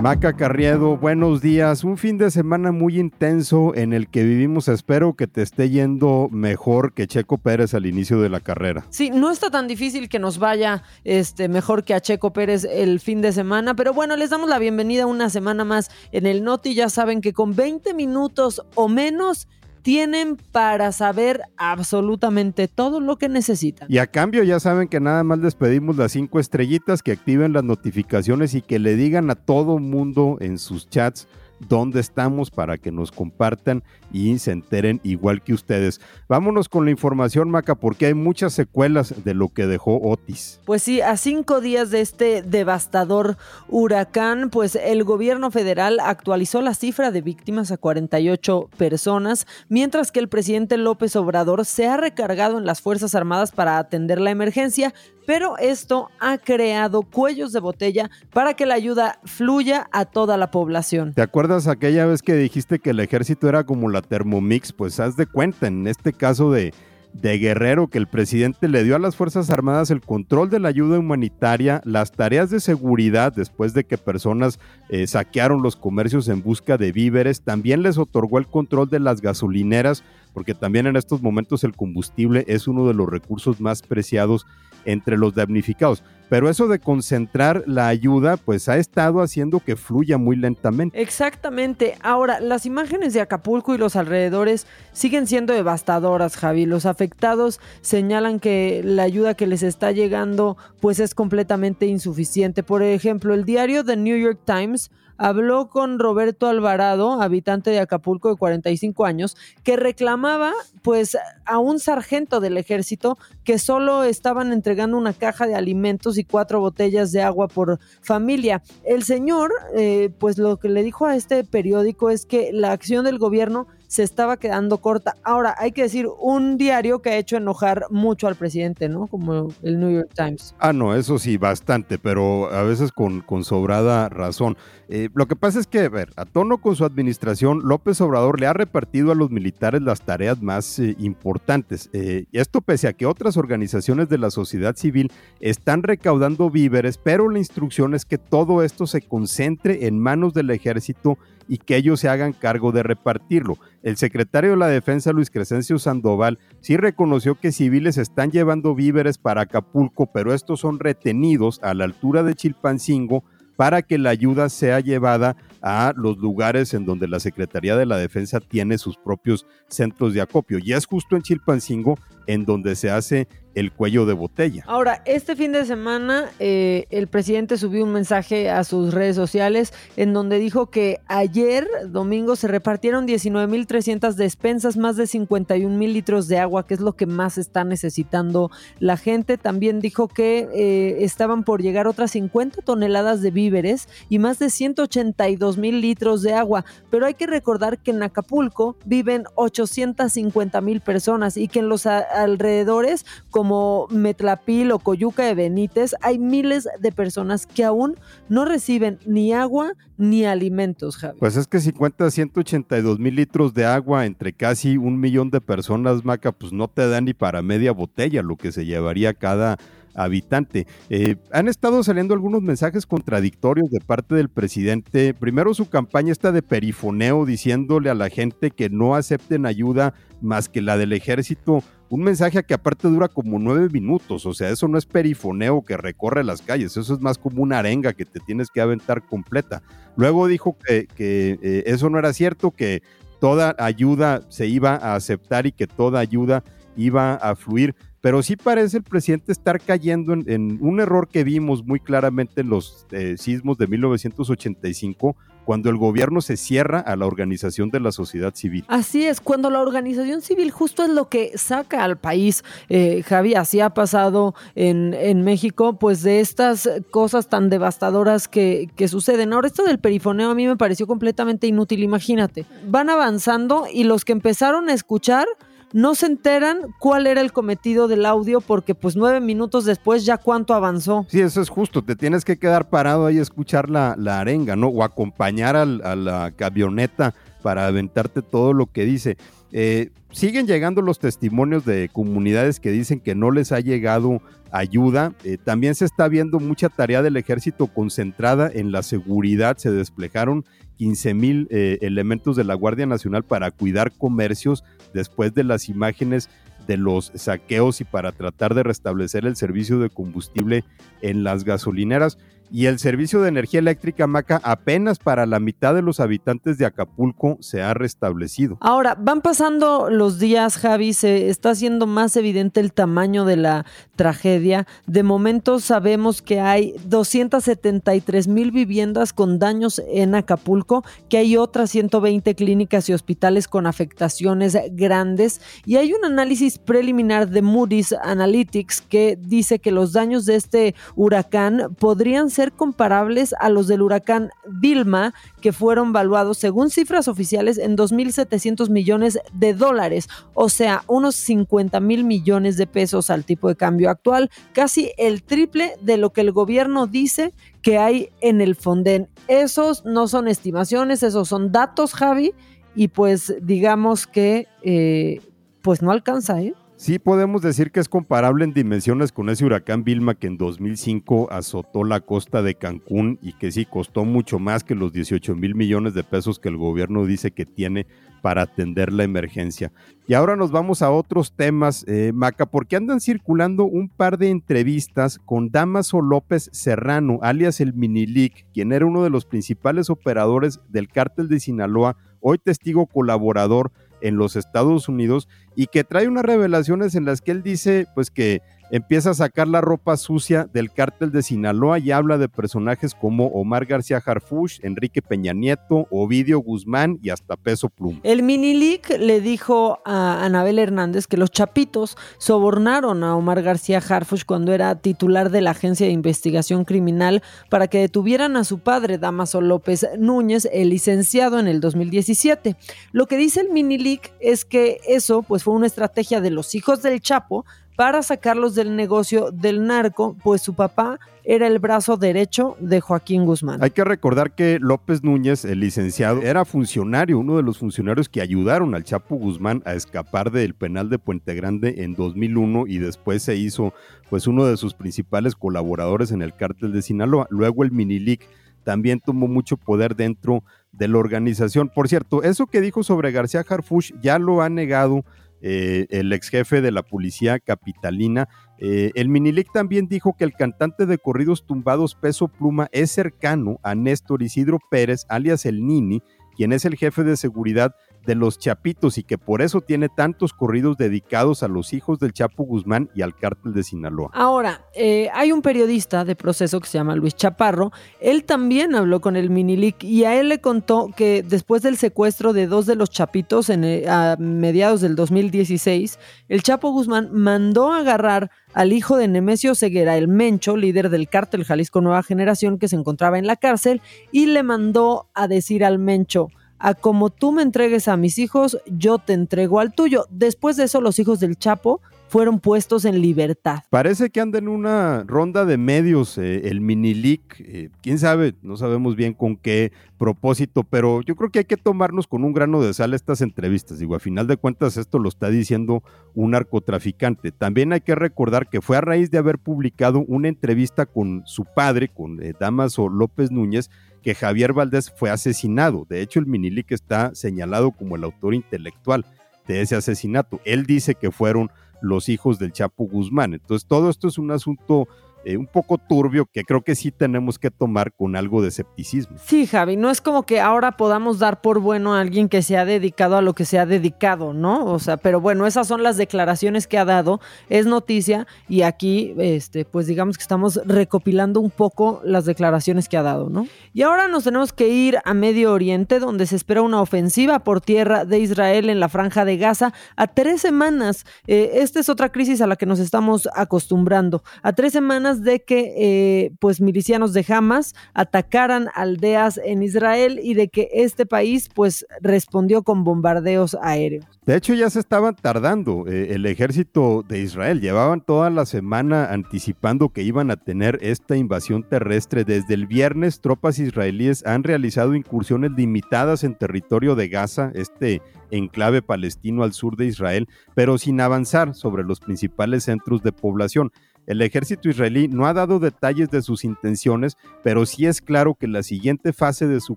Maca 0.00 0.32
Carriedo, 0.32 0.96
buenos 0.96 1.42
días. 1.42 1.84
Un 1.84 1.98
fin 1.98 2.16
de 2.16 2.30
semana 2.30 2.72
muy 2.72 2.98
intenso 2.98 3.74
en 3.74 3.92
el 3.92 4.08
que 4.08 4.24
vivimos. 4.24 4.66
Espero 4.68 5.14
que 5.14 5.26
te 5.26 5.42
esté 5.42 5.68
yendo 5.68 6.28
mejor 6.32 6.94
que 6.94 7.06
Checo 7.06 7.36
Pérez 7.36 7.74
al 7.74 7.84
inicio 7.84 8.18
de 8.18 8.30
la 8.30 8.40
carrera. 8.40 8.86
Sí, 8.88 9.10
no 9.10 9.30
está 9.30 9.50
tan 9.50 9.68
difícil 9.68 10.08
que 10.08 10.18
nos 10.18 10.38
vaya 10.38 10.84
este, 11.04 11.50
mejor 11.50 11.84
que 11.84 11.92
a 11.92 12.00
Checo 12.00 12.32
Pérez 12.32 12.64
el 12.64 12.98
fin 12.98 13.20
de 13.20 13.32
semana, 13.32 13.74
pero 13.74 13.92
bueno, 13.92 14.16
les 14.16 14.30
damos 14.30 14.48
la 14.48 14.58
bienvenida 14.58 15.04
una 15.04 15.28
semana 15.28 15.66
más 15.66 15.90
en 16.12 16.24
el 16.24 16.44
Noti. 16.44 16.74
Ya 16.74 16.88
saben 16.88 17.20
que 17.20 17.34
con 17.34 17.54
20 17.54 17.92
minutos 17.92 18.62
o 18.76 18.88
menos 18.88 19.48
tienen 19.82 20.36
para 20.52 20.92
saber 20.92 21.42
absolutamente 21.56 22.68
todo 22.68 23.00
lo 23.00 23.16
que 23.16 23.28
necesitan. 23.28 23.90
Y 23.90 23.98
a 23.98 24.06
cambio 24.06 24.42
ya 24.42 24.60
saben 24.60 24.88
que 24.88 25.00
nada 25.00 25.24
más 25.24 25.38
les 25.38 25.54
pedimos 25.54 25.96
las 25.96 26.12
cinco 26.12 26.40
estrellitas, 26.40 27.02
que 27.02 27.12
activen 27.12 27.52
las 27.52 27.64
notificaciones 27.64 28.54
y 28.54 28.62
que 28.62 28.78
le 28.78 28.96
digan 28.96 29.30
a 29.30 29.34
todo 29.34 29.78
mundo 29.78 30.36
en 30.40 30.58
sus 30.58 30.88
chats 30.88 31.26
dónde 31.68 32.00
estamos 32.00 32.50
para 32.50 32.78
que 32.78 32.90
nos 32.90 33.12
compartan 33.12 33.82
y 34.12 34.38
se 34.38 34.52
enteren 34.52 35.00
igual 35.04 35.42
que 35.42 35.52
ustedes. 35.52 36.00
Vámonos 36.28 36.68
con 36.68 36.84
la 36.84 36.90
información, 36.90 37.50
Maca, 37.50 37.74
porque 37.74 38.06
hay 38.06 38.14
muchas 38.14 38.52
secuelas 38.52 39.24
de 39.24 39.34
lo 39.34 39.48
que 39.48 39.66
dejó 39.66 40.00
Otis. 40.00 40.60
Pues 40.64 40.82
sí, 40.82 41.00
a 41.00 41.16
cinco 41.16 41.60
días 41.60 41.90
de 41.90 42.00
este 42.00 42.42
devastador 42.42 43.36
huracán, 43.68 44.50
pues 44.50 44.74
el 44.76 45.04
gobierno 45.04 45.50
federal 45.50 45.98
actualizó 46.00 46.62
la 46.62 46.74
cifra 46.74 47.10
de 47.10 47.22
víctimas 47.22 47.70
a 47.70 47.76
48 47.76 48.70
personas, 48.76 49.46
mientras 49.68 50.12
que 50.12 50.20
el 50.20 50.28
presidente 50.28 50.76
López 50.76 51.14
Obrador 51.16 51.64
se 51.64 51.86
ha 51.86 51.96
recargado 51.96 52.58
en 52.58 52.66
las 52.66 52.80
Fuerzas 52.80 53.14
Armadas 53.14 53.52
para 53.52 53.78
atender 53.78 54.20
la 54.20 54.30
emergencia, 54.30 54.94
pero 55.26 55.58
esto 55.58 56.10
ha 56.18 56.38
creado 56.38 57.02
cuellos 57.02 57.52
de 57.52 57.60
botella 57.60 58.10
para 58.32 58.54
que 58.54 58.66
la 58.66 58.74
ayuda 58.74 59.20
fluya 59.24 59.88
a 59.92 60.04
toda 60.04 60.36
la 60.36 60.50
población. 60.50 61.12
¿Te 61.14 61.22
acuerdas 61.22 61.66
aquella 61.66 62.06
vez 62.06 62.22
que 62.22 62.34
dijiste 62.34 62.78
que 62.78 62.90
el 62.90 63.00
ejército 63.00 63.48
era 63.48 63.64
como 63.64 63.88
la 63.88 64.02
Thermomix? 64.02 64.72
Pues 64.72 65.00
haz 65.00 65.16
de 65.16 65.26
cuenta, 65.26 65.66
en 65.66 65.86
este 65.86 66.12
caso 66.12 66.50
de, 66.50 66.72
de 67.12 67.38
Guerrero, 67.38 67.88
que 67.88 67.98
el 67.98 68.06
presidente 68.06 68.68
le 68.68 68.84
dio 68.84 68.96
a 68.96 69.00
las 69.00 69.16
Fuerzas 69.16 69.50
Armadas 69.50 69.90
el 69.90 70.00
control 70.00 70.50
de 70.50 70.60
la 70.60 70.68
ayuda 70.68 70.98
humanitaria, 70.98 71.80
las 71.84 72.12
tareas 72.12 72.50
de 72.50 72.60
seguridad 72.60 73.32
después 73.32 73.74
de 73.74 73.84
que 73.84 73.98
personas 73.98 74.58
eh, 74.88 75.06
saquearon 75.06 75.62
los 75.62 75.76
comercios 75.76 76.28
en 76.28 76.42
busca 76.42 76.76
de 76.76 76.92
víveres, 76.92 77.42
también 77.42 77.82
les 77.82 77.98
otorgó 77.98 78.38
el 78.38 78.46
control 78.46 78.88
de 78.88 79.00
las 79.00 79.20
gasolineras, 79.20 80.04
porque 80.32 80.54
también 80.54 80.86
en 80.86 80.96
estos 80.96 81.22
momentos 81.22 81.64
el 81.64 81.74
combustible 81.74 82.44
es 82.46 82.68
uno 82.68 82.86
de 82.86 82.94
los 82.94 83.08
recursos 83.08 83.60
más 83.60 83.82
preciados 83.82 84.46
entre 84.84 85.16
los 85.16 85.34
damnificados. 85.34 86.02
Pero 86.30 86.48
eso 86.48 86.68
de 86.68 86.78
concentrar 86.78 87.64
la 87.66 87.88
ayuda, 87.88 88.36
pues 88.36 88.68
ha 88.68 88.76
estado 88.76 89.20
haciendo 89.20 89.58
que 89.58 89.74
fluya 89.74 90.16
muy 90.16 90.36
lentamente. 90.36 91.02
Exactamente. 91.02 91.96
Ahora, 92.02 92.38
las 92.38 92.66
imágenes 92.66 93.12
de 93.12 93.20
Acapulco 93.20 93.74
y 93.74 93.78
los 93.78 93.96
alrededores 93.96 94.68
siguen 94.92 95.26
siendo 95.26 95.52
devastadoras, 95.52 96.36
Javi. 96.36 96.66
Los 96.66 96.86
afectados 96.86 97.58
señalan 97.80 98.38
que 98.38 98.80
la 98.84 99.02
ayuda 99.02 99.34
que 99.34 99.48
les 99.48 99.64
está 99.64 99.90
llegando, 99.90 100.56
pues 100.80 101.00
es 101.00 101.16
completamente 101.16 101.86
insuficiente. 101.86 102.62
Por 102.62 102.84
ejemplo, 102.84 103.34
el 103.34 103.44
diario 103.44 103.84
The 103.84 103.96
New 103.96 104.16
York 104.16 104.38
Times 104.44 104.92
habló 105.20 105.68
con 105.68 105.98
Roberto 105.98 106.46
Alvarado, 106.46 107.20
habitante 107.20 107.68
de 107.68 107.78
Acapulco 107.78 108.30
de 108.30 108.36
45 108.36 109.04
años, 109.04 109.36
que 109.62 109.76
reclamaba 109.76 110.54
pues 110.80 111.14
a 111.44 111.58
un 111.58 111.78
sargento 111.78 112.40
del 112.40 112.56
ejército 112.56 113.18
que 113.44 113.58
solo 113.58 114.02
estaban 114.04 114.50
entregando 114.50 114.96
una 114.96 115.12
caja 115.12 115.46
de 115.46 115.54
alimentos 115.54 116.16
cuatro 116.24 116.60
botellas 116.60 117.12
de 117.12 117.22
agua 117.22 117.48
por 117.48 117.78
familia. 118.00 118.62
El 118.84 119.02
señor 119.02 119.52
eh, 119.74 120.10
pues 120.18 120.38
lo 120.38 120.58
que 120.58 120.68
le 120.68 120.82
dijo 120.82 121.06
a 121.06 121.16
este 121.16 121.44
periódico 121.44 122.10
es 122.10 122.26
que 122.26 122.50
la 122.52 122.72
acción 122.72 123.04
del 123.04 123.18
gobierno 123.18 123.66
se 123.90 124.04
estaba 124.04 124.36
quedando 124.36 124.78
corta. 124.78 125.16
Ahora, 125.24 125.56
hay 125.58 125.72
que 125.72 125.82
decir, 125.82 126.06
un 126.20 126.56
diario 126.56 127.02
que 127.02 127.10
ha 127.10 127.16
hecho 127.16 127.36
enojar 127.36 127.86
mucho 127.90 128.28
al 128.28 128.36
presidente, 128.36 128.88
¿no? 128.88 129.08
Como 129.08 129.48
el 129.64 129.80
New 129.80 129.90
York 129.90 130.12
Times. 130.14 130.54
Ah, 130.60 130.72
no, 130.72 130.94
eso 130.94 131.18
sí, 131.18 131.36
bastante, 131.36 131.98
pero 131.98 132.52
a 132.52 132.62
veces 132.62 132.92
con, 132.92 133.20
con 133.20 133.42
sobrada 133.42 134.08
razón. 134.08 134.56
Eh, 134.88 135.08
lo 135.12 135.26
que 135.26 135.34
pasa 135.34 135.58
es 135.58 135.66
que, 135.66 135.80
a 135.80 135.88
ver, 135.88 136.10
a 136.14 136.24
tono 136.24 136.58
con 136.58 136.76
su 136.76 136.84
administración, 136.84 137.62
López 137.64 138.00
Obrador 138.00 138.38
le 138.38 138.46
ha 138.46 138.52
repartido 138.52 139.10
a 139.10 139.16
los 139.16 139.32
militares 139.32 139.82
las 139.82 140.02
tareas 140.02 140.40
más 140.40 140.78
eh, 140.78 140.94
importantes. 141.00 141.90
Eh, 141.92 142.26
esto 142.30 142.60
pese 142.60 142.86
a 142.86 142.92
que 142.92 143.06
otras 143.06 143.36
organizaciones 143.36 144.08
de 144.08 144.18
la 144.18 144.30
sociedad 144.30 144.76
civil 144.76 145.10
están 145.40 145.82
recaudando 145.82 146.48
víveres, 146.48 146.96
pero 146.96 147.28
la 147.28 147.40
instrucción 147.40 147.94
es 147.94 148.04
que 148.04 148.18
todo 148.18 148.62
esto 148.62 148.86
se 148.86 149.02
concentre 149.02 149.88
en 149.88 149.98
manos 149.98 150.32
del 150.32 150.50
ejército 150.50 151.18
y 151.50 151.58
que 151.58 151.74
ellos 151.74 151.98
se 151.98 152.08
hagan 152.08 152.32
cargo 152.32 152.70
de 152.70 152.84
repartirlo. 152.84 153.58
El 153.82 153.96
secretario 153.96 154.52
de 154.52 154.56
la 154.56 154.68
Defensa, 154.68 155.12
Luis 155.12 155.30
Crescencio 155.30 155.80
Sandoval, 155.80 156.38
sí 156.60 156.76
reconoció 156.76 157.34
que 157.34 157.50
civiles 157.50 157.98
están 157.98 158.30
llevando 158.30 158.76
víveres 158.76 159.18
para 159.18 159.42
Acapulco, 159.42 160.06
pero 160.12 160.32
estos 160.32 160.60
son 160.60 160.78
retenidos 160.78 161.58
a 161.64 161.74
la 161.74 161.86
altura 161.86 162.22
de 162.22 162.36
Chilpancingo 162.36 163.24
para 163.56 163.82
que 163.82 163.98
la 163.98 164.10
ayuda 164.10 164.48
sea 164.48 164.78
llevada 164.78 165.36
a 165.60 165.92
los 165.96 166.18
lugares 166.18 166.72
en 166.72 166.86
donde 166.86 167.08
la 167.08 167.18
Secretaría 167.18 167.76
de 167.76 167.84
la 167.84 167.98
Defensa 167.98 168.38
tiene 168.38 168.78
sus 168.78 168.96
propios 168.96 169.44
centros 169.66 170.14
de 170.14 170.20
acopio. 170.20 170.60
Y 170.62 170.72
es 170.72 170.86
justo 170.86 171.16
en 171.16 171.22
Chilpancingo 171.22 171.98
en 172.28 172.44
donde 172.44 172.76
se 172.76 172.90
hace 172.90 173.26
el 173.54 173.72
cuello 173.72 174.06
de 174.06 174.14
botella. 174.14 174.64
Ahora, 174.66 175.02
este 175.04 175.36
fin 175.36 175.52
de 175.52 175.64
semana 175.64 176.30
eh, 176.38 176.86
el 176.90 177.08
presidente 177.08 177.56
subió 177.56 177.84
un 177.84 177.92
mensaje 177.92 178.50
a 178.50 178.64
sus 178.64 178.94
redes 178.94 179.16
sociales 179.16 179.72
en 179.96 180.12
donde 180.12 180.38
dijo 180.38 180.66
que 180.66 181.00
ayer, 181.06 181.68
domingo, 181.88 182.36
se 182.36 182.48
repartieron 182.48 183.06
19.300 183.06 184.14
despensas, 184.14 184.76
más 184.76 184.96
de 184.96 185.04
51.000 185.04 185.92
litros 185.92 186.28
de 186.28 186.38
agua, 186.38 186.66
que 186.66 186.74
es 186.74 186.80
lo 186.80 186.92
que 186.94 187.06
más 187.06 187.38
está 187.38 187.64
necesitando 187.64 188.50
la 188.78 188.96
gente. 188.96 189.38
También 189.38 189.80
dijo 189.80 190.08
que 190.08 190.48
eh, 190.54 191.04
estaban 191.04 191.44
por 191.44 191.62
llegar 191.62 191.86
otras 191.86 192.12
50 192.12 192.62
toneladas 192.62 193.22
de 193.22 193.30
víveres 193.30 193.88
y 194.08 194.18
más 194.18 194.38
de 194.38 194.46
182.000 194.46 195.80
litros 195.80 196.22
de 196.22 196.34
agua. 196.34 196.64
Pero 196.90 197.06
hay 197.06 197.14
que 197.14 197.26
recordar 197.26 197.78
que 197.78 197.90
en 197.90 198.02
Acapulco 198.02 198.76
viven 198.84 199.24
850.000 199.34 200.80
personas 200.80 201.36
y 201.36 201.48
que 201.48 201.60
en 201.60 201.68
los 201.68 201.86
alrededores, 201.86 203.04
como 203.30 203.49
Metlapil 203.90 204.72
o 204.72 204.78
Coyuca 204.78 205.24
de 205.24 205.34
Benítez, 205.34 205.94
hay 206.02 206.18
miles 206.18 206.68
de 206.80 206.92
personas 206.92 207.46
que 207.46 207.64
aún 207.64 207.96
no 208.28 208.44
reciben 208.44 208.98
ni 209.06 209.32
agua 209.32 209.72
ni 209.96 210.24
alimentos, 210.24 210.96
Javi. 210.96 211.18
Pues 211.18 211.36
es 211.36 211.46
que 211.46 211.60
si 211.60 211.72
cuentas 211.72 212.14
182 212.14 212.98
mil 212.98 213.16
litros 213.16 213.52
de 213.54 213.66
agua 213.66 214.06
entre 214.06 214.32
casi 214.32 214.76
un 214.76 214.98
millón 214.98 215.30
de 215.30 215.40
personas, 215.40 216.04
Maca, 216.04 216.32
pues 216.32 216.52
no 216.52 216.68
te 216.68 216.88
da 216.88 217.00
ni 217.00 217.12
para 217.12 217.42
media 217.42 217.72
botella 217.72 218.22
lo 218.22 218.36
que 218.36 218.52
se 218.52 218.64
llevaría 218.64 219.14
cada 219.14 219.58
habitante. 219.94 220.66
Eh, 220.88 221.16
han 221.32 221.48
estado 221.48 221.82
saliendo 221.82 222.14
algunos 222.14 222.42
mensajes 222.42 222.86
contradictorios 222.86 223.70
de 223.70 223.80
parte 223.80 224.14
del 224.14 224.28
presidente. 224.28 225.14
Primero 225.14 225.54
su 225.54 225.68
campaña 225.68 226.12
está 226.12 226.32
de 226.32 226.42
perifoneo 226.42 227.26
diciéndole 227.26 227.90
a 227.90 227.94
la 227.94 228.08
gente 228.08 228.50
que 228.50 228.70
no 228.70 228.94
acepten 228.94 229.46
ayuda 229.46 229.94
más 230.20 230.48
que 230.48 230.62
la 230.62 230.76
del 230.76 230.92
ejército 230.92 231.62
un 231.90 232.02
mensaje 232.02 232.42
que 232.44 232.54
aparte 232.54 232.88
dura 232.88 233.08
como 233.08 233.38
nueve 233.40 233.68
minutos, 233.68 234.24
o 234.24 234.32
sea, 234.32 234.48
eso 234.48 234.68
no 234.68 234.78
es 234.78 234.86
perifoneo 234.86 235.64
que 235.64 235.76
recorre 235.76 236.22
las 236.22 236.40
calles, 236.40 236.76
eso 236.76 236.94
es 236.94 237.00
más 237.00 237.18
como 237.18 237.42
una 237.42 237.58
arenga 237.58 237.92
que 237.92 238.04
te 238.04 238.20
tienes 238.20 238.48
que 238.48 238.60
aventar 238.60 239.04
completa. 239.04 239.60
Luego 239.96 240.28
dijo 240.28 240.56
que, 240.64 240.86
eh, 240.98 241.62
eso 241.66 241.90
no 241.90 241.98
era 241.98 242.12
cierto, 242.12 242.52
que 242.52 242.82
toda 243.20 243.56
ayuda 243.58 244.22
se 244.28 244.46
iba 244.46 244.76
a 244.76 244.94
aceptar 244.94 245.46
y 245.46 245.52
que 245.52 245.66
toda 245.66 245.98
ayuda 245.98 246.44
iba 246.76 247.14
a 247.14 247.34
fluir. 247.34 247.74
Pero 248.00 248.22
sí 248.22 248.36
parece 248.36 248.78
el 248.78 248.82
presidente 248.82 249.32
estar 249.32 249.60
cayendo 249.60 250.12
en, 250.12 250.58
un 250.60 250.80
error 250.80 251.08
que 251.08 251.24
vimos 251.24 251.64
muy 251.64 251.80
claramente 251.80 252.40
en 252.40 252.48
los 252.48 252.86
eh, 252.90 253.16
sismos 253.18 253.58
de 253.58 253.66
1985, 253.66 255.16
cuando 255.44 255.68
el 255.68 255.76
gobierno 255.76 256.20
se 256.20 256.36
cierra 256.36 256.78
a 256.78 256.96
la 256.96 257.06
organización 257.06 257.70
de 257.70 257.80
la 257.80 257.92
sociedad 257.92 258.34
civil. 258.34 258.64
Así 258.68 259.04
es, 259.04 259.20
cuando 259.20 259.50
la 259.50 259.60
organización 259.60 260.22
civil 260.22 260.50
justo 260.50 260.84
es 260.84 260.90
lo 260.90 261.08
que 261.08 261.36
saca 261.36 261.82
al 261.82 261.98
país, 261.98 262.44
eh, 262.68 263.02
Javi, 263.02 263.34
así 263.34 263.60
ha 263.60 263.70
pasado 263.70 264.34
en, 264.54 264.94
en, 264.94 265.22
México, 265.22 265.78
pues 265.78 266.02
de 266.02 266.20
estas 266.20 266.68
cosas 266.90 267.28
tan 267.28 267.50
devastadoras 267.50 268.28
que, 268.28 268.70
que 268.76 268.88
suceden. 268.88 269.32
Ahora, 269.32 269.48
esto 269.48 269.64
del 269.64 269.80
perifoneo 269.80 270.30
a 270.30 270.34
mí 270.34 270.46
me 270.46 270.56
pareció 270.56 270.86
completamente 270.86 271.46
inútil, 271.46 271.82
imagínate. 271.82 272.46
Van 272.68 272.88
avanzando 272.88 273.66
y 273.72 273.84
los 273.84 274.04
que 274.04 274.12
empezaron 274.12 274.68
a 274.68 274.72
escuchar 274.72 275.26
no 275.72 275.94
se 275.94 276.06
enteran 276.06 276.74
cuál 276.78 277.06
era 277.06 277.20
el 277.20 277.32
cometido 277.32 277.88
del 277.88 278.06
audio 278.06 278.40
porque 278.40 278.74
pues 278.74 278.96
nueve 278.96 279.20
minutos 279.20 279.64
después 279.64 280.04
ya 280.04 280.18
cuánto 280.18 280.54
avanzó. 280.54 281.06
Sí, 281.08 281.20
eso 281.20 281.40
es 281.40 281.48
justo, 281.48 281.82
te 281.82 281.96
tienes 281.96 282.24
que 282.24 282.38
quedar 282.38 282.68
parado 282.68 283.06
ahí 283.06 283.18
a 283.18 283.22
escuchar 283.22 283.70
la, 283.70 283.94
la 283.98 284.20
arenga, 284.20 284.56
¿no? 284.56 284.68
O 284.68 284.82
acompañar 284.82 285.56
a 285.56 285.64
la 285.64 286.32
camioneta 286.36 287.14
para 287.42 287.66
aventarte 287.66 288.22
todo 288.22 288.52
lo 288.52 288.66
que 288.66 288.84
dice. 288.84 289.16
Eh, 289.52 289.90
siguen 290.12 290.46
llegando 290.46 290.82
los 290.82 290.98
testimonios 290.98 291.64
de 291.64 291.88
comunidades 291.92 292.60
que 292.60 292.70
dicen 292.70 293.00
que 293.00 293.14
no 293.14 293.30
les 293.30 293.52
ha 293.52 293.60
llegado 293.60 294.22
ayuda. 294.52 295.12
Eh, 295.24 295.38
también 295.42 295.74
se 295.74 295.84
está 295.84 296.08
viendo 296.08 296.38
mucha 296.38 296.68
tarea 296.68 297.02
del 297.02 297.16
ejército 297.16 297.66
concentrada 297.66 298.50
en 298.52 298.72
la 298.72 298.82
seguridad. 298.82 299.56
Se 299.56 299.70
desplegaron 299.70 300.44
15 300.76 301.14
mil 301.14 301.48
eh, 301.50 301.78
elementos 301.82 302.36
de 302.36 302.44
la 302.44 302.54
Guardia 302.54 302.86
Nacional 302.86 303.24
para 303.24 303.50
cuidar 303.50 303.92
comercios 303.92 304.64
después 304.94 305.34
de 305.34 305.44
las 305.44 305.68
imágenes 305.68 306.30
de 306.66 306.76
los 306.76 307.10
saqueos 307.14 307.80
y 307.80 307.84
para 307.84 308.12
tratar 308.12 308.54
de 308.54 308.62
restablecer 308.62 309.26
el 309.26 309.36
servicio 309.36 309.78
de 309.80 309.90
combustible 309.90 310.64
en 311.02 311.24
las 311.24 311.44
gasolineras 311.44 312.18
y 312.50 312.66
el 312.66 312.78
servicio 312.78 313.20
de 313.20 313.28
energía 313.28 313.60
eléctrica 313.60 314.06
Maca 314.06 314.40
apenas 314.42 314.98
para 314.98 315.26
la 315.26 315.40
mitad 315.40 315.74
de 315.74 315.82
los 315.82 316.00
habitantes 316.00 316.58
de 316.58 316.66
Acapulco 316.66 317.38
se 317.40 317.62
ha 317.62 317.74
restablecido. 317.74 318.58
Ahora, 318.60 318.96
van 318.98 319.20
pasando 319.20 319.90
los 319.90 320.18
días, 320.18 320.56
Javi, 320.56 320.92
se 320.92 321.28
está 321.28 321.50
haciendo 321.50 321.86
más 321.86 322.16
evidente 322.16 322.60
el 322.60 322.72
tamaño 322.72 323.24
de 323.24 323.36
la 323.36 323.66
tragedia. 323.96 324.66
De 324.86 325.02
momento 325.02 325.60
sabemos 325.60 326.22
que 326.22 326.40
hay 326.40 326.74
273 326.86 328.28
mil 328.28 328.50
viviendas 328.50 329.12
con 329.12 329.38
daños 329.38 329.80
en 329.88 330.14
Acapulco, 330.14 330.84
que 331.08 331.18
hay 331.18 331.36
otras 331.36 331.70
120 331.70 332.34
clínicas 332.34 332.88
y 332.88 332.92
hospitales 332.92 333.48
con 333.48 333.66
afectaciones 333.66 334.56
grandes 334.72 335.40
y 335.64 335.76
hay 335.76 335.92
un 335.92 336.04
análisis 336.04 336.58
preliminar 336.58 337.28
de 337.28 337.42
Moody's 337.42 337.92
Analytics 337.92 338.80
que 338.82 339.18
dice 339.20 339.58
que 339.58 339.70
los 339.70 339.92
daños 339.92 340.26
de 340.26 340.36
este 340.36 340.74
huracán 340.96 341.74
podrían 341.78 342.30
ser 342.30 342.39
comparables 342.48 343.34
a 343.38 343.50
los 343.50 343.66
del 343.66 343.82
huracán 343.82 344.30
Vilma, 344.46 345.14
que 345.40 345.52
fueron 345.52 345.92
valuados 345.92 346.38
según 346.38 346.70
cifras 346.70 347.08
oficiales 347.08 347.58
en 347.58 347.76
2.700 347.76 348.68
millones 348.70 349.18
de 349.32 349.54
dólares, 349.54 350.08
o 350.34 350.48
sea, 350.48 350.82
unos 350.86 351.14
50 351.16 351.78
mil 351.80 352.04
millones 352.04 352.56
de 352.56 352.66
pesos 352.66 353.10
al 353.10 353.24
tipo 353.24 353.48
de 353.48 353.56
cambio 353.56 353.90
actual, 353.90 354.30
casi 354.52 354.92
el 354.96 355.22
triple 355.22 355.74
de 355.82 355.96
lo 355.96 356.12
que 356.12 356.22
el 356.22 356.32
gobierno 356.32 356.86
dice 356.86 357.32
que 357.62 357.78
hay 357.78 358.10
en 358.20 358.40
el 358.40 358.54
Fonden. 358.54 359.08
Esos 359.28 359.84
no 359.84 360.08
son 360.08 360.28
estimaciones, 360.28 361.02
esos 361.02 361.28
son 361.28 361.52
datos, 361.52 361.94
Javi, 361.94 362.32
y 362.74 362.88
pues 362.88 363.34
digamos 363.42 364.06
que 364.06 364.46
eh, 364.62 365.20
pues 365.62 365.82
no 365.82 365.90
alcanza, 365.90 366.40
¿eh? 366.40 366.54
Sí 366.80 366.98
podemos 366.98 367.42
decir 367.42 367.72
que 367.72 367.80
es 367.80 367.90
comparable 367.90 368.42
en 368.42 368.54
dimensiones 368.54 369.12
con 369.12 369.28
ese 369.28 369.44
huracán 369.44 369.84
Vilma 369.84 370.14
que 370.14 370.28
en 370.28 370.38
2005 370.38 371.30
azotó 371.30 371.84
la 371.84 372.00
costa 372.00 372.40
de 372.40 372.54
Cancún 372.54 373.18
y 373.20 373.34
que 373.34 373.52
sí 373.52 373.66
costó 373.66 374.06
mucho 374.06 374.38
más 374.38 374.64
que 374.64 374.74
los 374.74 374.90
18 374.90 375.36
mil 375.36 375.54
millones 375.54 375.92
de 375.92 376.04
pesos 376.04 376.38
que 376.38 376.48
el 376.48 376.56
gobierno 376.56 377.04
dice 377.04 377.32
que 377.32 377.44
tiene 377.44 377.86
para 378.22 378.40
atender 378.40 378.94
la 378.94 379.04
emergencia. 379.04 379.72
Y 380.06 380.14
ahora 380.14 380.36
nos 380.36 380.52
vamos 380.52 380.80
a 380.80 380.90
otros 380.90 381.36
temas, 381.36 381.84
eh, 381.86 382.12
Maca, 382.14 382.46
porque 382.46 382.76
andan 382.76 383.02
circulando 383.02 383.64
un 383.64 383.90
par 383.90 384.16
de 384.16 384.30
entrevistas 384.30 385.18
con 385.18 385.50
Damaso 385.50 386.00
López 386.00 386.48
Serrano, 386.50 387.18
alias 387.20 387.60
el 387.60 387.74
Minilic, 387.74 388.46
quien 388.54 388.72
era 388.72 388.86
uno 388.86 389.04
de 389.04 389.10
los 389.10 389.26
principales 389.26 389.90
operadores 389.90 390.60
del 390.70 390.88
cártel 390.88 391.28
de 391.28 391.40
Sinaloa, 391.40 391.98
hoy 392.20 392.38
testigo 392.38 392.86
colaborador 392.86 393.70
en 394.02 394.16
los 394.16 394.36
Estados 394.36 394.88
Unidos 394.88 395.28
y 395.54 395.66
que 395.66 395.84
trae 395.84 396.08
unas 396.08 396.24
revelaciones 396.24 396.94
en 396.94 397.04
las 397.04 397.20
que 397.20 397.30
él 397.32 397.42
dice 397.42 397.86
pues 397.94 398.10
que 398.10 398.42
empieza 398.70 399.10
a 399.10 399.14
sacar 399.14 399.48
la 399.48 399.60
ropa 399.60 399.96
sucia 399.96 400.48
del 400.52 400.72
cártel 400.72 401.10
de 401.10 401.22
Sinaloa 401.22 401.78
y 401.78 401.90
habla 401.90 402.18
de 402.18 402.28
personajes 402.28 402.94
como 402.94 403.26
Omar 403.28 403.66
García 403.66 404.02
Harfush, 404.04 404.60
Enrique 404.62 405.02
Peña 405.02 405.32
Nieto, 405.32 405.86
Ovidio 405.90 406.40
Guzmán 406.40 406.98
y 407.02 407.10
hasta 407.10 407.36
Peso 407.36 407.68
Pluma. 407.68 408.00
El 408.02 408.22
Minilic 408.22 408.90
le 408.98 409.20
dijo 409.20 409.80
a 409.84 410.24
Anabel 410.24 410.58
Hernández 410.58 411.06
que 411.06 411.16
los 411.16 411.30
chapitos 411.30 411.96
sobornaron 412.18 413.04
a 413.04 413.16
Omar 413.16 413.42
García 413.42 413.82
Harfush 413.86 414.24
cuando 414.24 414.52
era 414.52 414.74
titular 414.76 415.30
de 415.30 415.40
la 415.40 415.50
Agencia 415.50 415.86
de 415.86 415.92
Investigación 415.92 416.64
Criminal 416.64 417.22
para 417.48 417.68
que 417.68 417.78
detuvieran 417.78 418.36
a 418.36 418.44
su 418.44 418.60
padre, 418.60 418.98
Damaso 418.98 419.40
López 419.40 419.86
Núñez, 419.98 420.48
el 420.52 420.70
licenciado 420.70 421.38
en 421.38 421.48
el 421.48 421.60
2017. 421.60 422.56
Lo 422.92 423.06
que 423.06 423.16
dice 423.16 423.40
el 423.40 423.50
Minilic 423.50 424.12
es 424.20 424.44
que 424.44 424.80
eso 424.86 425.22
pues 425.22 425.44
fue 425.44 425.54
una 425.54 425.66
estrategia 425.66 426.20
de 426.20 426.30
los 426.30 426.54
hijos 426.54 426.82
del 426.82 427.00
Chapo 427.00 427.44
para 427.80 428.02
sacarlos 428.02 428.54
del 428.54 428.76
negocio 428.76 429.30
del 429.30 429.66
narco, 429.66 430.14
pues 430.22 430.42
su 430.42 430.52
papá 430.52 431.00
era 431.24 431.46
el 431.46 431.58
brazo 431.60 431.96
derecho 431.96 432.58
de 432.60 432.82
Joaquín 432.82 433.24
Guzmán. 433.24 433.62
Hay 433.62 433.70
que 433.70 433.84
recordar 433.84 434.34
que 434.34 434.58
López 434.60 435.02
Núñez, 435.02 435.46
el 435.46 435.60
licenciado, 435.60 436.20
era 436.20 436.44
funcionario, 436.44 437.18
uno 437.18 437.38
de 437.38 437.42
los 437.42 437.56
funcionarios 437.56 438.10
que 438.10 438.20
ayudaron 438.20 438.74
al 438.74 438.84
Chapo 438.84 439.16
Guzmán 439.16 439.62
a 439.64 439.72
escapar 439.72 440.30
del 440.30 440.52
penal 440.52 440.90
de 440.90 440.98
Puente 440.98 441.32
Grande 441.34 441.76
en 441.78 441.94
2001 441.94 442.66
y 442.66 442.76
después 442.76 443.22
se 443.22 443.36
hizo 443.36 443.72
pues 444.10 444.26
uno 444.26 444.44
de 444.44 444.58
sus 444.58 444.74
principales 444.74 445.34
colaboradores 445.34 446.12
en 446.12 446.20
el 446.20 446.36
cártel 446.36 446.74
de 446.74 446.82
Sinaloa. 446.82 447.28
Luego 447.30 447.64
el 447.64 447.72
Minilic 447.72 448.28
también 448.62 449.00
tomó 449.00 449.26
mucho 449.26 449.56
poder 449.56 449.96
dentro 449.96 450.44
de 450.70 450.86
la 450.86 450.98
organización. 450.98 451.70
Por 451.74 451.88
cierto, 451.88 452.24
eso 452.24 452.46
que 452.46 452.60
dijo 452.60 452.82
sobre 452.82 453.10
García 453.10 453.42
Harfush 453.48 453.92
ya 454.02 454.18
lo 454.18 454.42
ha 454.42 454.50
negado 454.50 455.02
eh, 455.40 455.86
el 455.90 456.12
ex 456.12 456.28
jefe 456.28 456.60
de 456.60 456.70
la 456.70 456.82
policía 456.82 457.38
capitalina. 457.38 458.28
Eh, 458.58 458.90
el 458.94 459.08
Minilic 459.08 459.52
también 459.52 459.88
dijo 459.88 460.14
que 460.16 460.24
el 460.24 460.32
cantante 460.32 460.86
de 460.86 460.98
corridos 460.98 461.46
tumbados 461.46 461.94
Peso 461.94 462.28
Pluma 462.28 462.68
es 462.72 462.90
cercano 462.90 463.58
a 463.62 463.74
Néstor 463.74 464.22
Isidro 464.22 464.58
Pérez, 464.70 465.06
alias 465.08 465.46
el 465.46 465.66
Nini, 465.66 466.02
quien 466.36 466.52
es 466.52 466.64
el 466.64 466.76
jefe 466.76 467.04
de 467.04 467.16
seguridad 467.16 467.74
de 468.06 468.14
los 468.14 468.38
Chapitos 468.38 468.98
y 468.98 469.02
que 469.02 469.18
por 469.18 469.42
eso 469.42 469.60
tiene 469.60 469.88
tantos 469.88 470.32
corridos 470.32 470.76
dedicados 470.76 471.42
a 471.42 471.48
los 471.48 471.72
hijos 471.72 471.98
del 471.98 472.12
Chapo 472.12 472.44
Guzmán 472.44 472.90
y 472.94 473.02
al 473.02 473.14
cártel 473.14 473.52
de 473.52 473.62
Sinaloa. 473.62 474.10
Ahora, 474.14 474.64
eh, 474.74 475.08
hay 475.12 475.32
un 475.32 475.42
periodista 475.42 476.04
de 476.04 476.16
proceso 476.16 476.60
que 476.60 476.68
se 476.68 476.78
llama 476.78 476.96
Luis 476.96 477.14
Chaparro, 477.14 477.72
él 478.00 478.24
también 478.24 478.74
habló 478.74 479.00
con 479.00 479.16
el 479.16 479.30
Minilic 479.30 479.84
y 479.84 480.04
a 480.04 480.18
él 480.18 480.28
le 480.28 480.40
contó 480.40 480.90
que 480.96 481.22
después 481.22 481.62
del 481.62 481.76
secuestro 481.76 482.32
de 482.32 482.46
dos 482.46 482.66
de 482.66 482.76
los 482.76 482.90
Chapitos 482.90 483.50
en, 483.50 483.64
eh, 483.64 483.84
a 483.88 484.16
mediados 484.18 484.80
del 484.80 484.96
2016, 484.96 485.98
el 486.28 486.42
Chapo 486.42 486.70
Guzmán 486.70 487.10
mandó 487.12 487.72
agarrar 487.72 488.30
al 488.54 488.72
hijo 488.72 488.96
de 488.96 489.08
Nemesio 489.08 489.54
Ceguera, 489.54 489.96
el 489.96 490.08
Mencho, 490.08 490.56
líder 490.56 490.90
del 490.90 491.08
cártel 491.08 491.44
Jalisco 491.44 491.80
Nueva 491.80 492.02
Generación 492.02 492.58
que 492.58 492.68
se 492.68 492.76
encontraba 492.76 493.18
en 493.18 493.26
la 493.26 493.36
cárcel, 493.36 493.80
y 494.10 494.26
le 494.26 494.42
mandó 494.42 495.08
a 495.14 495.28
decir 495.28 495.64
al 495.64 495.78
Mencho, 495.78 496.28
a 496.60 496.74
como 496.74 497.08
tú 497.10 497.32
me 497.32 497.42
entregues 497.42 497.88
a 497.88 497.96
mis 497.96 498.18
hijos, 498.18 498.58
yo 498.66 498.98
te 498.98 499.14
entrego 499.14 499.60
al 499.60 499.72
tuyo. 499.72 500.06
Después 500.10 500.56
de 500.56 500.64
eso, 500.64 500.80
los 500.80 500.98
hijos 500.98 501.18
del 501.18 501.38
Chapo 501.38 501.80
fueron 502.10 502.40
puestos 502.40 502.84
en 502.84 503.00
libertad. 503.00 503.60
Parece 503.70 504.10
que 504.10 504.20
anda 504.20 504.40
en 504.40 504.48
una 504.48 505.04
ronda 505.06 505.44
de 505.44 505.56
medios 505.56 506.18
eh, 506.18 506.48
el 506.48 506.60
mini 506.60 507.20
eh, 507.38 507.70
quién 507.82 508.00
sabe, 508.00 508.34
no 508.42 508.56
sabemos 508.56 508.96
bien 508.96 509.14
con 509.14 509.36
qué 509.36 509.70
propósito, 509.96 510.64
pero 510.64 511.02
yo 511.02 511.14
creo 511.14 511.30
que 511.30 511.38
hay 511.38 511.44
que 511.44 511.56
tomarnos 511.56 512.08
con 512.08 512.24
un 512.24 512.32
grano 512.32 512.60
de 512.60 512.74
sal 512.74 512.94
estas 512.94 513.20
entrevistas. 513.20 513.78
Digo, 513.78 513.94
a 513.94 514.00
final 514.00 514.26
de 514.26 514.36
cuentas 514.36 514.76
esto 514.76 514.98
lo 514.98 515.08
está 515.08 515.30
diciendo 515.30 515.84
un 516.14 516.32
narcotraficante. 516.32 517.30
También 517.30 517.72
hay 517.72 517.80
que 517.80 517.94
recordar 517.94 518.48
que 518.48 518.60
fue 518.60 518.76
a 518.76 518.80
raíz 518.80 519.12
de 519.12 519.18
haber 519.18 519.38
publicado 519.38 520.00
una 520.00 520.26
entrevista 520.26 520.86
con 520.86 521.22
su 521.26 521.44
padre, 521.44 521.88
con 521.88 522.20
eh, 522.20 522.32
Damaso 522.38 522.88
López 522.88 523.30
Núñez, 523.30 523.70
que 524.02 524.16
Javier 524.16 524.52
Valdés 524.52 524.90
fue 524.90 525.10
asesinado. 525.10 525.86
De 525.88 526.02
hecho, 526.02 526.18
el 526.18 526.26
Minilic 526.26 526.72
está 526.72 527.14
señalado 527.14 527.70
como 527.70 527.94
el 527.94 528.02
autor 528.02 528.34
intelectual 528.34 529.06
de 529.46 529.60
ese 529.60 529.76
asesinato. 529.76 530.40
Él 530.44 530.66
dice 530.66 530.96
que 530.96 531.12
fueron 531.12 531.50
los 531.82 532.08
hijos 532.08 532.38
del 532.38 532.52
Chapo 532.52 532.84
Guzmán. 532.84 533.34
Entonces, 533.34 533.66
todo 533.66 533.90
esto 533.90 534.08
es 534.08 534.18
un 534.18 534.30
asunto 534.30 534.88
eh, 535.24 535.36
un 535.36 535.46
poco 535.46 535.78
turbio 535.78 536.26
que 536.26 536.44
creo 536.44 536.62
que 536.62 536.74
sí 536.74 536.90
tenemos 536.90 537.38
que 537.38 537.50
tomar 537.50 537.92
con 537.92 538.16
algo 538.16 538.42
de 538.42 538.48
escepticismo. 538.48 539.16
Sí, 539.24 539.46
Javi, 539.46 539.76
no 539.76 539.90
es 539.90 540.00
como 540.00 540.24
que 540.24 540.40
ahora 540.40 540.72
podamos 540.72 541.18
dar 541.18 541.40
por 541.40 541.60
bueno 541.60 541.94
a 541.94 542.00
alguien 542.00 542.28
que 542.28 542.42
se 542.42 542.56
ha 542.56 542.64
dedicado 542.64 543.16
a 543.16 543.22
lo 543.22 543.34
que 543.34 543.44
se 543.44 543.58
ha 543.58 543.66
dedicado, 543.66 544.32
¿no? 544.32 544.64
O 544.64 544.78
sea, 544.78 544.96
pero 544.96 545.20
bueno, 545.20 545.46
esas 545.46 545.66
son 545.66 545.82
las 545.82 545.96
declaraciones 545.96 546.66
que 546.66 546.78
ha 546.78 546.84
dado, 546.84 547.20
es 547.48 547.66
noticia 547.66 548.26
y 548.48 548.62
aquí, 548.62 549.14
este, 549.18 549.64
pues 549.64 549.86
digamos 549.86 550.16
que 550.16 550.22
estamos 550.22 550.60
recopilando 550.64 551.40
un 551.40 551.50
poco 551.50 552.00
las 552.04 552.24
declaraciones 552.24 552.88
que 552.88 552.96
ha 552.96 553.02
dado, 553.02 553.28
¿no? 553.28 553.46
Y 553.72 553.82
ahora 553.82 554.08
nos 554.08 554.24
tenemos 554.24 554.52
que 554.52 554.68
ir 554.68 554.98
a 555.04 555.14
Medio 555.14 555.52
Oriente, 555.52 555.98
donde 555.98 556.26
se 556.26 556.36
espera 556.36 556.62
una 556.62 556.80
ofensiva 556.80 557.40
por 557.40 557.60
tierra 557.60 558.04
de 558.04 558.18
Israel 558.18 558.70
en 558.70 558.80
la 558.80 558.88
franja 558.88 559.24
de 559.24 559.36
Gaza 559.36 559.72
a 559.96 560.06
tres 560.06 560.40
semanas. 560.40 561.04
Eh, 561.26 561.52
esta 561.54 561.80
es 561.80 561.88
otra 561.88 562.10
crisis 562.10 562.40
a 562.40 562.46
la 562.46 562.56
que 562.56 562.66
nos 562.66 562.78
estamos 562.78 563.28
acostumbrando. 563.34 564.22
A 564.42 564.52
tres 564.52 564.72
semanas 564.72 565.09
de 565.18 565.42
que 565.42 565.74
eh, 565.76 566.32
pues 566.38 566.60
milicianos 566.60 567.12
de 567.12 567.24
Hamas 567.28 567.74
atacaran 567.94 568.68
aldeas 568.74 569.40
en 569.44 569.62
Israel 569.62 570.20
y 570.22 570.34
de 570.34 570.48
que 570.48 570.68
este 570.72 571.06
país 571.06 571.48
pues 571.52 571.86
respondió 572.00 572.62
con 572.62 572.84
bombardeos 572.84 573.56
aéreos. 573.60 574.06
De 574.24 574.36
hecho 574.36 574.54
ya 574.54 574.70
se 574.70 574.78
estaban 574.78 575.16
tardando. 575.16 575.86
Eh, 575.88 576.14
el 576.14 576.24
ejército 576.26 577.04
de 577.06 577.20
Israel 577.20 577.60
llevaban 577.60 578.00
toda 578.00 578.30
la 578.30 578.46
semana 578.46 579.12
anticipando 579.12 579.88
que 579.88 580.02
iban 580.02 580.30
a 580.30 580.36
tener 580.36 580.78
esta 580.82 581.16
invasión 581.16 581.64
terrestre. 581.64 582.24
Desde 582.24 582.54
el 582.54 582.66
viernes 582.66 583.20
tropas 583.20 583.58
israelíes 583.58 584.24
han 584.24 584.44
realizado 584.44 584.94
incursiones 584.94 585.50
limitadas 585.56 586.22
en 586.22 586.36
territorio 586.36 586.94
de 586.94 587.08
Gaza, 587.08 587.50
este 587.54 588.02
enclave 588.30 588.82
palestino 588.82 589.42
al 589.42 589.52
sur 589.52 589.76
de 589.76 589.86
Israel, 589.86 590.28
pero 590.54 590.78
sin 590.78 591.00
avanzar 591.00 591.54
sobre 591.54 591.82
los 591.82 592.00
principales 592.00 592.64
centros 592.64 593.02
de 593.02 593.12
población. 593.12 593.72
El 594.10 594.22
ejército 594.22 594.68
israelí 594.68 595.06
no 595.06 595.26
ha 595.26 595.32
dado 595.32 595.60
detalles 595.60 596.10
de 596.10 596.20
sus 596.20 596.42
intenciones, 596.42 597.16
pero 597.44 597.64
sí 597.64 597.86
es 597.86 598.00
claro 598.00 598.34
que 598.34 598.48
la 598.48 598.64
siguiente 598.64 599.12
fase 599.12 599.46
de 599.46 599.60
su 599.60 599.76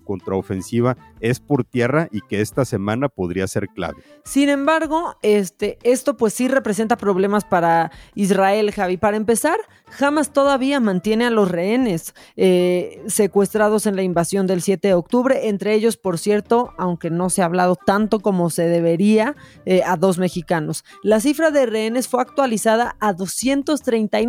contraofensiva 0.00 0.96
es 1.20 1.38
por 1.38 1.62
tierra 1.62 2.08
y 2.10 2.20
que 2.20 2.40
esta 2.40 2.64
semana 2.64 3.08
podría 3.08 3.46
ser 3.46 3.68
clave. 3.68 4.02
Sin 4.24 4.48
embargo, 4.48 5.14
este, 5.22 5.78
esto 5.84 6.16
pues 6.16 6.34
sí 6.34 6.48
representa 6.48 6.96
problemas 6.96 7.44
para 7.44 7.92
Israel, 8.16 8.72
Javi. 8.72 8.96
Para 8.96 9.16
empezar, 9.16 9.60
Hamas 10.00 10.32
todavía 10.32 10.80
mantiene 10.80 11.26
a 11.26 11.30
los 11.30 11.48
rehenes 11.48 12.12
eh, 12.34 13.04
secuestrados 13.06 13.86
en 13.86 13.94
la 13.94 14.02
invasión 14.02 14.48
del 14.48 14.62
7 14.62 14.88
de 14.88 14.94
octubre, 14.94 15.48
entre 15.48 15.74
ellos, 15.74 15.96
por 15.96 16.18
cierto, 16.18 16.74
aunque 16.76 17.08
no 17.08 17.30
se 17.30 17.42
ha 17.42 17.44
hablado 17.44 17.76
tanto 17.76 18.18
como 18.18 18.50
se 18.50 18.66
debería, 18.66 19.36
eh, 19.64 19.82
a 19.86 19.96
dos 19.96 20.18
mexicanos. 20.18 20.84
La 21.04 21.20
cifra 21.20 21.52
de 21.52 21.66
rehenes 21.66 22.08
fue 22.08 22.20
actualizada 22.20 22.96
a 22.98 23.12
230 23.12 24.23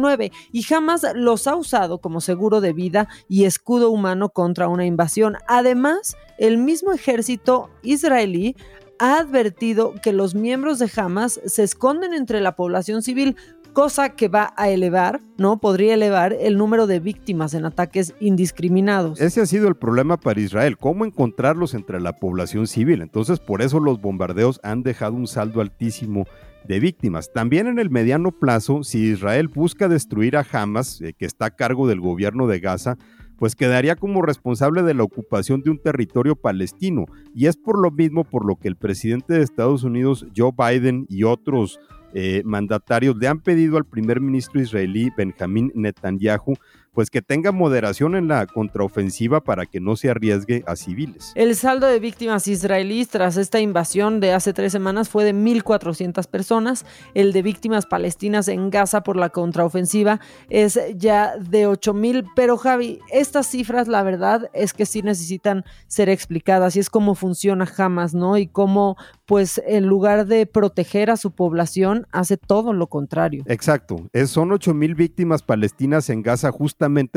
y 0.52 0.62
jamás 0.64 1.06
los 1.16 1.48
ha 1.48 1.56
usado 1.56 2.00
como 2.00 2.22
seguro 2.22 2.62
de 2.62 2.74
vida 2.74 3.08
y 3.28 3.46
escudo 3.46 3.90
humano 3.90 4.30
contra 4.30 4.68
una 4.68 4.86
invasión. 4.86 5.36
Además, 5.48 6.16
el 6.38 6.58
mismo 6.58 6.94
ejército 6.94 7.70
israelí 7.84 8.56
ha 9.00 9.20
advertido 9.20 9.94
que 10.02 10.14
los 10.14 10.36
miembros 10.36 10.80
de 10.80 10.90
Hamas 10.96 11.40
se 11.46 11.64
esconden 11.64 12.14
entre 12.14 12.40
la 12.42 12.56
población 12.56 13.02
civil, 13.02 13.36
cosa 13.74 14.10
que 14.10 14.30
va 14.30 14.54
a 14.56 14.70
elevar, 14.70 15.20
¿no? 15.38 15.58
Podría 15.60 15.96
elevar 15.96 16.32
el 16.32 16.58
número 16.58 16.88
de 16.88 17.02
víctimas 17.02 17.54
en 17.54 17.66
ataques 17.66 18.14
indiscriminados. 18.22 19.20
Ese 19.20 19.42
ha 19.42 19.46
sido 19.46 19.68
el 19.68 19.76
problema 19.76 20.16
para 20.16 20.40
Israel, 20.40 20.78
cómo 20.78 21.04
encontrarlos 21.04 21.74
entre 21.74 22.00
la 22.00 22.14
población 22.14 22.68
civil. 22.68 23.02
Entonces, 23.02 23.40
por 23.42 23.62
eso 23.62 23.82
los 23.82 24.00
bombardeos 24.00 24.62
han 24.64 24.82
dejado 24.82 25.16
un 25.16 25.28
saldo 25.28 25.60
altísimo 25.60 26.26
de 26.68 26.80
víctimas. 26.80 27.32
También 27.34 27.68
en 27.68 27.80
el 27.80 27.90
mediano 27.90 28.32
plazo, 28.32 28.84
si 28.84 29.12
Israel 29.12 29.48
busca 29.48 29.88
destruir 29.88 30.38
a 30.38 30.46
Hamas, 30.52 31.02
eh, 31.02 31.14
que 31.14 31.26
está 31.26 31.46
a 31.46 31.56
cargo 31.56 31.88
del 31.88 32.02
gobierno 32.02 32.48
de 32.48 32.60
Gaza, 32.60 32.98
pues 33.38 33.56
quedaría 33.56 33.96
como 33.96 34.22
responsable 34.22 34.84
de 34.84 34.94
la 34.94 35.04
ocupación 35.04 35.62
de 35.62 35.70
un 35.70 35.80
territorio 35.80 36.36
palestino. 36.36 37.06
Y 37.34 37.48
es 37.48 37.58
por 37.58 37.80
lo 37.80 37.92
mismo 37.92 38.24
por 38.24 38.46
lo 38.46 38.56
que 38.56 38.68
el 38.68 38.78
presidente 38.78 39.34
de 39.34 39.44
Estados 39.44 39.84
Unidos, 39.84 40.26
Joe 40.36 40.52
Biden, 40.58 41.06
y 41.10 41.24
otros 41.24 41.80
eh, 42.14 42.44
mandatarios 42.46 43.18
le 43.18 43.28
han 43.28 43.42
pedido 43.42 43.76
al 43.78 43.86
primer 43.86 44.22
ministro 44.22 44.62
israelí, 44.62 45.10
Benjamín 45.18 45.72
Netanyahu, 45.76 46.56
pues 46.96 47.12
que 47.12 47.22
tenga 47.22 47.52
moderación 47.52 48.16
en 48.16 48.30
la 48.30 48.48
contraofensiva 48.48 49.42
para 49.42 49.66
que 49.66 49.82
no 49.82 49.98
se 49.98 50.10
arriesgue 50.10 50.64
a 50.66 50.78
civiles. 50.78 51.34
El 51.36 51.56
saldo 51.56 51.88
de 51.88 52.00
víctimas 52.00 52.48
israelíes 52.48 53.10
tras 53.10 53.36
esta 53.36 53.60
invasión 53.60 54.22
de 54.22 54.32
hace 54.32 54.54
tres 54.54 54.72
semanas 54.72 55.10
fue 55.10 55.26
de 55.26 55.34
1.400 55.34 56.26
personas. 56.28 56.86
El 57.14 57.34
de 57.34 57.42
víctimas 57.42 57.86
palestinas 57.86 58.48
en 58.48 58.70
Gaza 58.70 59.04
por 59.04 59.18
la 59.18 59.30
contraofensiva 59.30 60.22
es 60.50 60.80
ya 60.96 61.38
de 61.38 61.68
8.000. 61.68 62.32
Pero 62.36 62.58
Javi, 62.58 63.00
estas 63.12 63.48
cifras 63.48 63.90
la 63.90 64.02
verdad 64.02 64.50
es 64.54 64.74
que 64.74 64.86
sí 64.86 65.02
necesitan 65.02 65.66
ser 65.88 66.08
explicadas 66.08 66.78
y 66.78 66.80
es 66.80 66.90
cómo 66.90 67.14
funciona 67.14 67.70
Hamas, 67.78 68.14
¿no? 68.14 68.38
Y 68.38 68.48
cómo 68.48 68.96
pues 69.26 69.62
en 69.66 69.88
lugar 69.88 70.28
de 70.28 70.46
proteger 70.46 71.10
a 71.10 71.18
su 71.18 71.32
población 71.32 72.08
hace 72.12 72.38
todo 72.38 72.74
lo 72.74 72.88
contrario. 72.88 73.44
Exacto, 73.48 74.08
es, 74.14 74.30
son 74.30 74.50
8.000 74.50 74.96
víctimas 74.96 75.42
palestinas 75.42 76.10
en 76.10 76.22
Gaza 76.22 76.52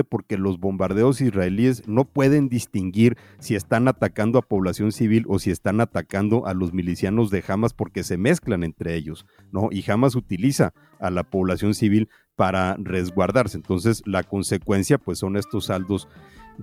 porque 0.05 0.39
los 0.39 0.59
bombardeos 0.59 1.21
israelíes 1.21 1.87
no 1.89 2.05
pueden 2.05 2.49
distinguir 2.49 3.17
si 3.39 3.55
están 3.55 3.89
atacando 3.89 4.39
a 4.39 4.43
población 4.43 4.93
civil 4.93 5.25
o 5.29 5.39
si 5.39 5.51
están 5.51 5.81
atacando 5.81 6.47
a 6.47 6.55
los 6.55 6.73
milicianos 6.73 7.31
de 7.31 7.45
Hamas 7.47 7.75
porque 7.75 8.05
se 8.05 8.17
mezclan 8.17 8.65
entre 8.65 8.95
ellos, 8.95 9.27
¿no? 9.53 9.69
Y 9.71 9.85
Hamas 9.91 10.15
utiliza 10.15 10.73
a 11.01 11.11
la 11.11 11.25
población 11.25 11.75
civil 11.75 12.09
para 12.37 12.77
resguardarse. 12.79 13.57
Entonces, 13.57 14.03
la 14.07 14.23
consecuencia 14.23 14.99
pues 14.99 15.19
son 15.19 15.37
estos 15.37 15.67
saldos 15.67 16.09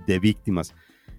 de 0.08 0.20
víctimas. 0.20 0.74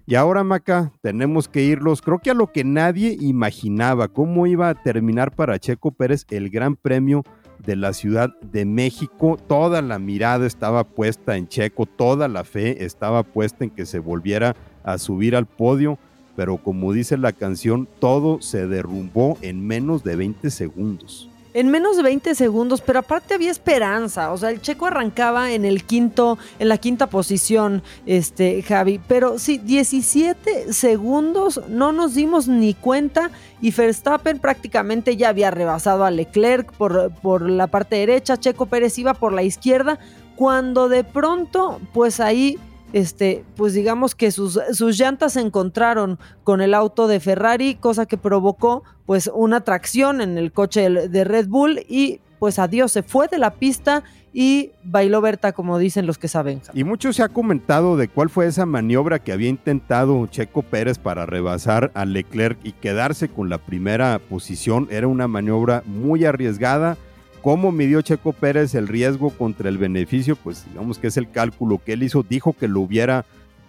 Y 0.09 0.15
ahora, 0.15 0.45
Maca, 0.45 0.93
tenemos 1.01 1.49
que 1.49 1.63
irlos, 1.63 2.01
creo 2.01 2.19
que 2.19 2.31
a 2.31 2.33
lo 2.33 2.53
que 2.53 2.63
nadie 2.63 3.17
imaginaba, 3.19 4.07
cómo 4.07 4.47
iba 4.47 4.69
a 4.69 4.81
terminar 4.81 5.35
para 5.35 5.59
Checo 5.59 5.91
Pérez 5.91 6.25
el 6.29 6.49
Gran 6.49 6.77
Premio 6.77 7.23
de 7.65 7.75
la 7.75 7.93
Ciudad 7.93 8.33
de 8.41 8.65
México. 8.65 9.37
Toda 9.47 9.81
la 9.81 9.99
mirada 9.99 10.45
estaba 10.45 10.83
puesta 10.83 11.37
en 11.37 11.47
Checo, 11.47 11.85
toda 11.85 12.27
la 12.27 12.43
fe 12.43 12.85
estaba 12.85 13.23
puesta 13.23 13.63
en 13.63 13.69
que 13.69 13.85
se 13.85 13.99
volviera 13.99 14.55
a 14.83 14.97
subir 14.97 15.35
al 15.35 15.45
podio, 15.45 15.97
pero 16.35 16.57
como 16.57 16.93
dice 16.93 17.17
la 17.17 17.33
canción, 17.33 17.87
todo 17.99 18.41
se 18.41 18.67
derrumbó 18.67 19.37
en 19.41 19.65
menos 19.65 20.03
de 20.03 20.15
20 20.15 20.49
segundos 20.49 21.29
en 21.57 21.69
menos 21.69 21.97
de 21.97 22.03
20 22.03 22.35
segundos, 22.35 22.81
pero 22.81 22.99
aparte 22.99 23.33
había 23.33 23.49
esperanza, 23.49 24.31
o 24.31 24.37
sea, 24.37 24.51
el 24.51 24.61
checo 24.61 24.85
arrancaba 24.85 25.53
en 25.53 25.65
el 25.65 25.85
quinto, 25.85 26.37
en 26.59 26.69
la 26.69 26.77
quinta 26.77 27.07
posición, 27.07 27.81
este, 28.05 28.61
Javi, 28.61 29.01
pero 29.07 29.39
sí, 29.39 29.57
17 29.57 30.71
segundos, 30.71 31.59
no 31.67 31.91
nos 31.91 32.13
dimos 32.13 32.47
ni 32.47 32.75
cuenta 32.75 33.31
y 33.59 33.71
Verstappen 33.71 34.37
prácticamente 34.37 35.17
ya 35.17 35.29
había 35.29 35.49
rebasado 35.49 36.05
a 36.05 36.11
Leclerc 36.11 36.71
por, 36.73 37.11
por 37.23 37.49
la 37.49 37.65
parte 37.65 37.95
derecha, 37.95 38.37
Checo 38.37 38.67
Pérez 38.67 38.99
iba 38.99 39.15
por 39.15 39.33
la 39.33 39.41
izquierda, 39.41 39.97
cuando 40.35 40.89
de 40.89 41.03
pronto, 41.03 41.81
pues 41.91 42.19
ahí 42.19 42.59
este, 42.93 43.43
pues 43.55 43.73
digamos 43.73 44.15
que 44.15 44.31
sus, 44.31 44.59
sus, 44.71 44.97
llantas 44.97 45.33
se 45.33 45.41
encontraron 45.41 46.19
con 46.43 46.61
el 46.61 46.73
auto 46.73 47.07
de 47.07 47.19
Ferrari, 47.19 47.75
cosa 47.75 48.05
que 48.05 48.17
provocó 48.17 48.83
pues 49.05 49.29
una 49.33 49.61
tracción 49.61 50.21
en 50.21 50.37
el 50.37 50.51
coche 50.51 50.89
de 50.89 51.23
Red 51.23 51.47
Bull 51.47 51.79
y 51.87 52.21
pues 52.39 52.59
adiós, 52.59 52.91
se 52.91 53.03
fue 53.03 53.27
de 53.27 53.39
la 53.39 53.55
pista 53.55 54.03
y 54.33 54.71
bailó 54.83 55.21
Berta, 55.21 55.51
como 55.53 55.79
dicen 55.79 56.05
los 56.05 56.19
que 56.19 56.27
saben. 56.27 56.61
Y 56.73 56.83
mucho 56.83 57.11
se 57.11 57.23
ha 57.23 57.29
comentado 57.29 57.97
de 57.97 58.07
cuál 58.07 58.29
fue 58.29 58.45
esa 58.45 58.67
maniobra 58.67 59.19
que 59.19 59.31
había 59.31 59.49
intentado 59.49 60.27
Checo 60.27 60.61
Pérez 60.61 60.99
para 60.99 61.25
rebasar 61.25 61.91
a 61.95 62.05
Leclerc 62.05 62.59
y 62.63 62.73
quedarse 62.73 63.29
con 63.29 63.49
la 63.49 63.57
primera 63.57 64.19
posición. 64.19 64.87
Era 64.91 65.07
una 65.07 65.27
maniobra 65.27 65.81
muy 65.85 66.25
arriesgada 66.25 66.97
¿Cómo 67.41 67.71
midió 67.71 68.01
Checo 68.01 68.33
Pérez 68.33 68.75
el 68.75 68.87
riesgo 68.87 69.29
contra 69.29 69.69
el 69.69 69.77
beneficio? 69.77 70.35
Pues 70.35 70.65
digamos 70.65 70.99
que 70.99 71.07
es 71.07 71.17
el 71.17 71.29
cálculo 71.29 71.79
que 71.83 71.93
él 71.93 72.03
hizo. 72.03 72.23
Dijo 72.23 72.53
que 72.53 72.67
lo 72.67 72.81
hubiera 72.81 73.25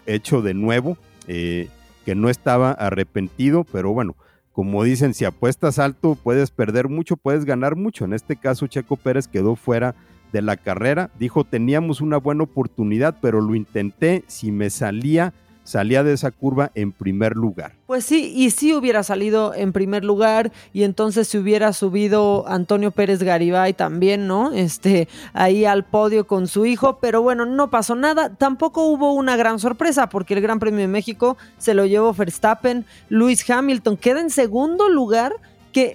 hecho 0.06 0.42
de 0.42 0.54
nuevo, 0.54 0.96
eh, 1.26 1.68
que 2.04 2.14
no 2.14 2.30
estaba 2.30 2.72
arrepentido, 2.72 3.64
pero 3.64 3.92
bueno, 3.92 4.16
como 4.52 4.82
dicen, 4.82 5.14
si 5.14 5.24
apuestas 5.24 5.78
alto 5.78 6.16
puedes 6.20 6.50
perder 6.50 6.88
mucho, 6.88 7.16
puedes 7.16 7.44
ganar 7.44 7.76
mucho. 7.76 8.04
En 8.04 8.12
este 8.12 8.34
caso, 8.34 8.66
Checo 8.66 8.96
Pérez 8.96 9.28
quedó 9.28 9.54
fuera 9.54 9.94
de 10.32 10.42
la 10.42 10.56
carrera. 10.56 11.10
Dijo, 11.18 11.44
teníamos 11.44 12.00
una 12.00 12.16
buena 12.16 12.42
oportunidad, 12.42 13.18
pero 13.20 13.40
lo 13.40 13.54
intenté. 13.54 14.24
Si 14.26 14.50
me 14.50 14.70
salía, 14.70 15.32
salía 15.68 16.02
de 16.02 16.14
esa 16.14 16.30
curva 16.30 16.70
en 16.74 16.92
primer 16.92 17.36
lugar. 17.36 17.72
Pues 17.86 18.06
sí, 18.06 18.32
y 18.34 18.50
sí 18.50 18.72
hubiera 18.72 19.02
salido 19.02 19.52
en 19.54 19.74
primer 19.74 20.02
lugar 20.02 20.50
y 20.72 20.84
entonces 20.84 21.28
se 21.28 21.38
hubiera 21.38 21.74
subido 21.74 22.48
Antonio 22.48 22.90
Pérez 22.90 23.22
Garibay 23.22 23.74
también, 23.74 24.26
¿no? 24.26 24.50
Este, 24.52 25.08
ahí 25.34 25.66
al 25.66 25.84
podio 25.84 26.26
con 26.26 26.48
su 26.48 26.64
hijo, 26.64 26.98
pero 27.00 27.20
bueno, 27.20 27.44
no 27.44 27.68
pasó 27.68 27.94
nada. 27.94 28.30
Tampoco 28.30 28.86
hubo 28.86 29.12
una 29.12 29.36
gran 29.36 29.58
sorpresa 29.58 30.08
porque 30.08 30.32
el 30.32 30.40
Gran 30.40 30.58
Premio 30.58 30.80
de 30.80 30.88
México 30.88 31.36
se 31.58 31.74
lo 31.74 31.84
llevó 31.84 32.14
Verstappen, 32.14 32.86
Luis 33.10 33.48
Hamilton 33.48 33.98
queda 33.98 34.20
en 34.20 34.30
segundo 34.30 34.88
lugar 34.88 35.34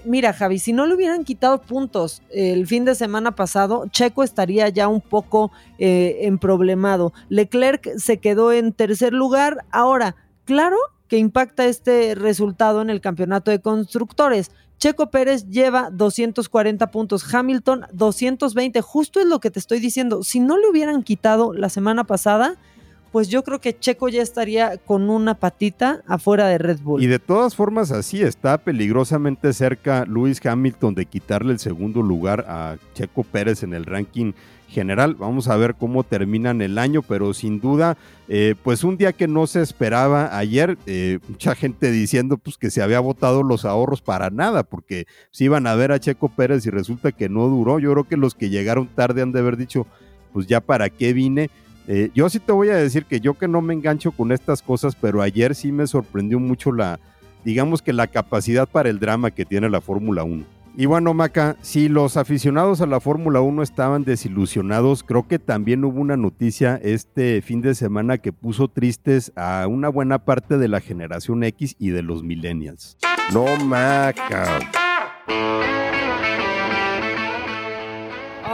mira, 0.05 0.33
Javi, 0.33 0.59
si 0.59 0.73
no 0.73 0.85
le 0.85 0.95
hubieran 0.95 1.23
quitado 1.23 1.61
puntos 1.61 2.21
el 2.29 2.67
fin 2.67 2.85
de 2.85 2.95
semana 2.95 3.35
pasado, 3.35 3.85
Checo 3.89 4.23
estaría 4.23 4.69
ya 4.69 4.87
un 4.87 5.01
poco 5.01 5.51
eh, 5.79 6.19
emproblemado. 6.21 7.13
Leclerc 7.29 7.97
se 7.97 8.17
quedó 8.17 8.51
en 8.51 8.73
tercer 8.73 9.13
lugar. 9.13 9.65
Ahora, 9.71 10.15
claro 10.45 10.77
que 11.07 11.17
impacta 11.17 11.65
este 11.65 12.15
resultado 12.15 12.81
en 12.81 12.89
el 12.89 13.01
campeonato 13.01 13.51
de 13.51 13.61
constructores. 13.61 14.51
Checo 14.77 15.11
Pérez 15.11 15.47
lleva 15.47 15.89
240 15.91 16.91
puntos, 16.91 17.33
Hamilton 17.33 17.85
220, 17.93 18.81
justo 18.81 19.21
es 19.21 19.27
lo 19.27 19.39
que 19.39 19.49
te 19.49 19.59
estoy 19.59 19.79
diciendo. 19.79 20.23
Si 20.23 20.39
no 20.39 20.57
le 20.57 20.67
hubieran 20.67 21.03
quitado 21.03 21.53
la 21.53 21.69
semana 21.69 22.03
pasada, 22.03 22.57
pues 23.13 23.29
yo 23.29 23.43
creo 23.43 23.61
que 23.61 23.77
Checo 23.77 24.09
ya 24.09 24.23
estaría 24.23 24.77
con 24.77 25.11
una 25.11 25.35
patita 25.35 26.01
afuera 26.07 26.47
de 26.47 26.57
Red 26.57 26.79
Bull. 26.79 27.03
Y 27.03 27.05
de 27.05 27.19
todas 27.19 27.55
formas 27.55 27.91
así 27.91 28.23
está 28.23 28.57
peligrosamente 28.57 29.53
cerca 29.53 30.03
Lewis 30.05 30.43
Hamilton 30.43 30.95
de 30.95 31.05
quitarle 31.05 31.53
el 31.53 31.59
segundo 31.59 32.01
lugar 32.01 32.43
a 32.47 32.77
Checo 32.95 33.23
Pérez 33.23 33.61
en 33.61 33.75
el 33.75 33.85
ranking 33.85 34.33
general. 34.67 35.13
Vamos 35.13 35.47
a 35.47 35.55
ver 35.57 35.75
cómo 35.75 36.03
terminan 36.03 36.63
el 36.63 36.79
año, 36.79 37.03
pero 37.03 37.35
sin 37.35 37.59
duda, 37.59 37.97
eh, 38.29 38.55
pues 38.63 38.83
un 38.83 38.97
día 38.97 39.13
que 39.13 39.27
no 39.27 39.45
se 39.45 39.61
esperaba 39.61 40.35
ayer, 40.35 40.79
eh, 40.87 41.19
mucha 41.27 41.53
gente 41.53 41.91
diciendo 41.91 42.39
pues 42.39 42.57
que 42.57 42.71
se 42.71 42.81
había 42.81 42.99
votado 42.99 43.43
los 43.43 43.63
ahorros 43.63 44.01
para 44.01 44.31
nada, 44.31 44.63
porque 44.63 45.05
si 45.29 45.43
iban 45.43 45.67
a 45.67 45.75
ver 45.75 45.91
a 45.91 45.99
Checo 45.99 46.29
Pérez 46.29 46.65
y 46.65 46.71
resulta 46.71 47.11
que 47.11 47.29
no 47.29 47.47
duró. 47.47 47.77
Yo 47.77 47.91
creo 47.91 48.05
que 48.05 48.17
los 48.17 48.33
que 48.33 48.49
llegaron 48.49 48.87
tarde 48.87 49.21
han 49.21 49.33
de 49.33 49.39
haber 49.39 49.55
dicho, 49.55 49.85
pues 50.33 50.47
ya 50.47 50.61
para 50.61 50.89
qué 50.89 51.13
vine. 51.13 51.51
Eh, 51.87 52.11
yo 52.13 52.29
sí 52.29 52.39
te 52.39 52.51
voy 52.51 52.69
a 52.69 52.75
decir 52.75 53.05
que 53.05 53.19
yo 53.19 53.33
que 53.33 53.47
no 53.47 53.61
me 53.61 53.73
engancho 53.73 54.11
con 54.11 54.31
estas 54.31 54.61
cosas, 54.61 54.95
pero 54.95 55.21
ayer 55.21 55.55
sí 55.55 55.71
me 55.71 55.87
sorprendió 55.87 56.39
mucho 56.39 56.71
la, 56.71 56.99
digamos 57.43 57.81
que 57.81 57.93
la 57.93 58.07
capacidad 58.07 58.67
para 58.67 58.89
el 58.89 58.99
drama 58.99 59.31
que 59.31 59.45
tiene 59.45 59.69
la 59.69 59.81
Fórmula 59.81 60.23
1. 60.23 60.45
Y 60.75 60.87
bueno, 60.87 61.13
Maca, 61.13 61.55
si 61.61 61.87
los 61.87 62.17
aficionados 62.17 62.81
a 62.81 62.87
la 62.87 62.99
Fórmula 62.99 63.41
1 63.41 63.61
estaban 63.61 64.03
desilusionados, 64.03 65.03
creo 65.03 65.27
que 65.27 65.37
también 65.37 65.83
hubo 65.83 65.99
una 65.99 66.17
noticia 66.17 66.79
este 66.81 67.43
fin 67.43 67.61
de 67.61 67.75
semana 67.75 68.17
que 68.17 68.33
puso 68.33 68.69
tristes 68.69 69.31
a 69.35 69.67
una 69.67 69.89
buena 69.89 70.25
parte 70.25 70.57
de 70.57 70.67
la 70.67 70.81
generación 70.81 71.43
X 71.43 71.75
y 71.77 71.89
de 71.89 72.01
los 72.01 72.23
millennials. 72.23 72.97
No, 73.31 73.45
Maca. 73.65 74.61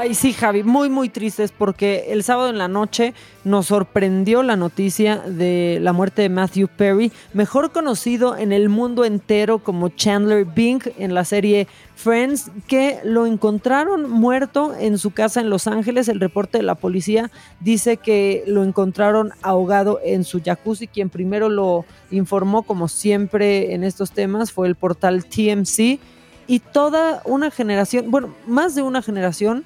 Ay, 0.02 0.16
sí, 0.16 0.32
Javi, 0.32 0.64
muy, 0.64 0.90
muy 0.90 1.10
tristes 1.10 1.52
porque 1.52 2.06
el 2.14 2.24
sábado 2.24 2.50
en 2.50 2.58
la 2.58 2.70
noche 2.70 3.14
nos 3.44 3.66
sorprendió 3.66 4.44
la 4.44 4.56
noticia 4.56 5.18
de 5.18 5.80
la 5.82 5.92
muerte 5.92 6.22
de 6.22 6.30
Matthew 6.30 6.70
Perry, 6.70 7.12
mejor 7.34 7.74
conocido 7.74 8.38
en 8.38 8.54
el 8.54 8.70
mundo 8.70 9.04
entero 9.04 9.60
como 9.60 9.90
Chandler 9.90 10.46
Bing 10.46 10.82
en 10.98 11.14
la 11.14 11.26
serie 11.26 11.68
Friends, 11.96 12.50
que 12.66 13.00
lo 13.04 13.26
encontraron 13.26 14.10
muerto 14.10 14.74
en 14.74 14.98
su 14.98 15.12
casa 15.12 15.42
en 15.42 15.50
Los 15.50 15.68
Ángeles. 15.68 16.08
El 16.08 16.22
reporte 16.22 16.60
de 16.60 16.64
la 16.64 16.76
policía 16.76 17.30
dice 17.60 17.98
que 17.98 18.46
lo 18.48 18.64
encontraron 18.64 19.32
ahogado 19.42 20.00
en 20.02 20.24
su 20.24 20.42
jacuzzi. 20.42 20.88
Quien 20.88 21.10
primero 21.10 21.50
lo 21.50 21.84
informó, 22.10 22.64
como 22.64 22.88
siempre 22.88 23.74
en 23.74 23.84
estos 23.84 24.12
temas, 24.12 24.54
fue 24.54 24.70
el 24.70 24.76
portal 24.76 25.26
TMC. 25.26 26.00
Y 26.48 26.60
toda 26.60 27.22
una 27.26 27.52
generación, 27.52 28.10
bueno, 28.10 28.34
más 28.48 28.76
de 28.76 28.82
una 28.82 29.02
generación, 29.02 29.66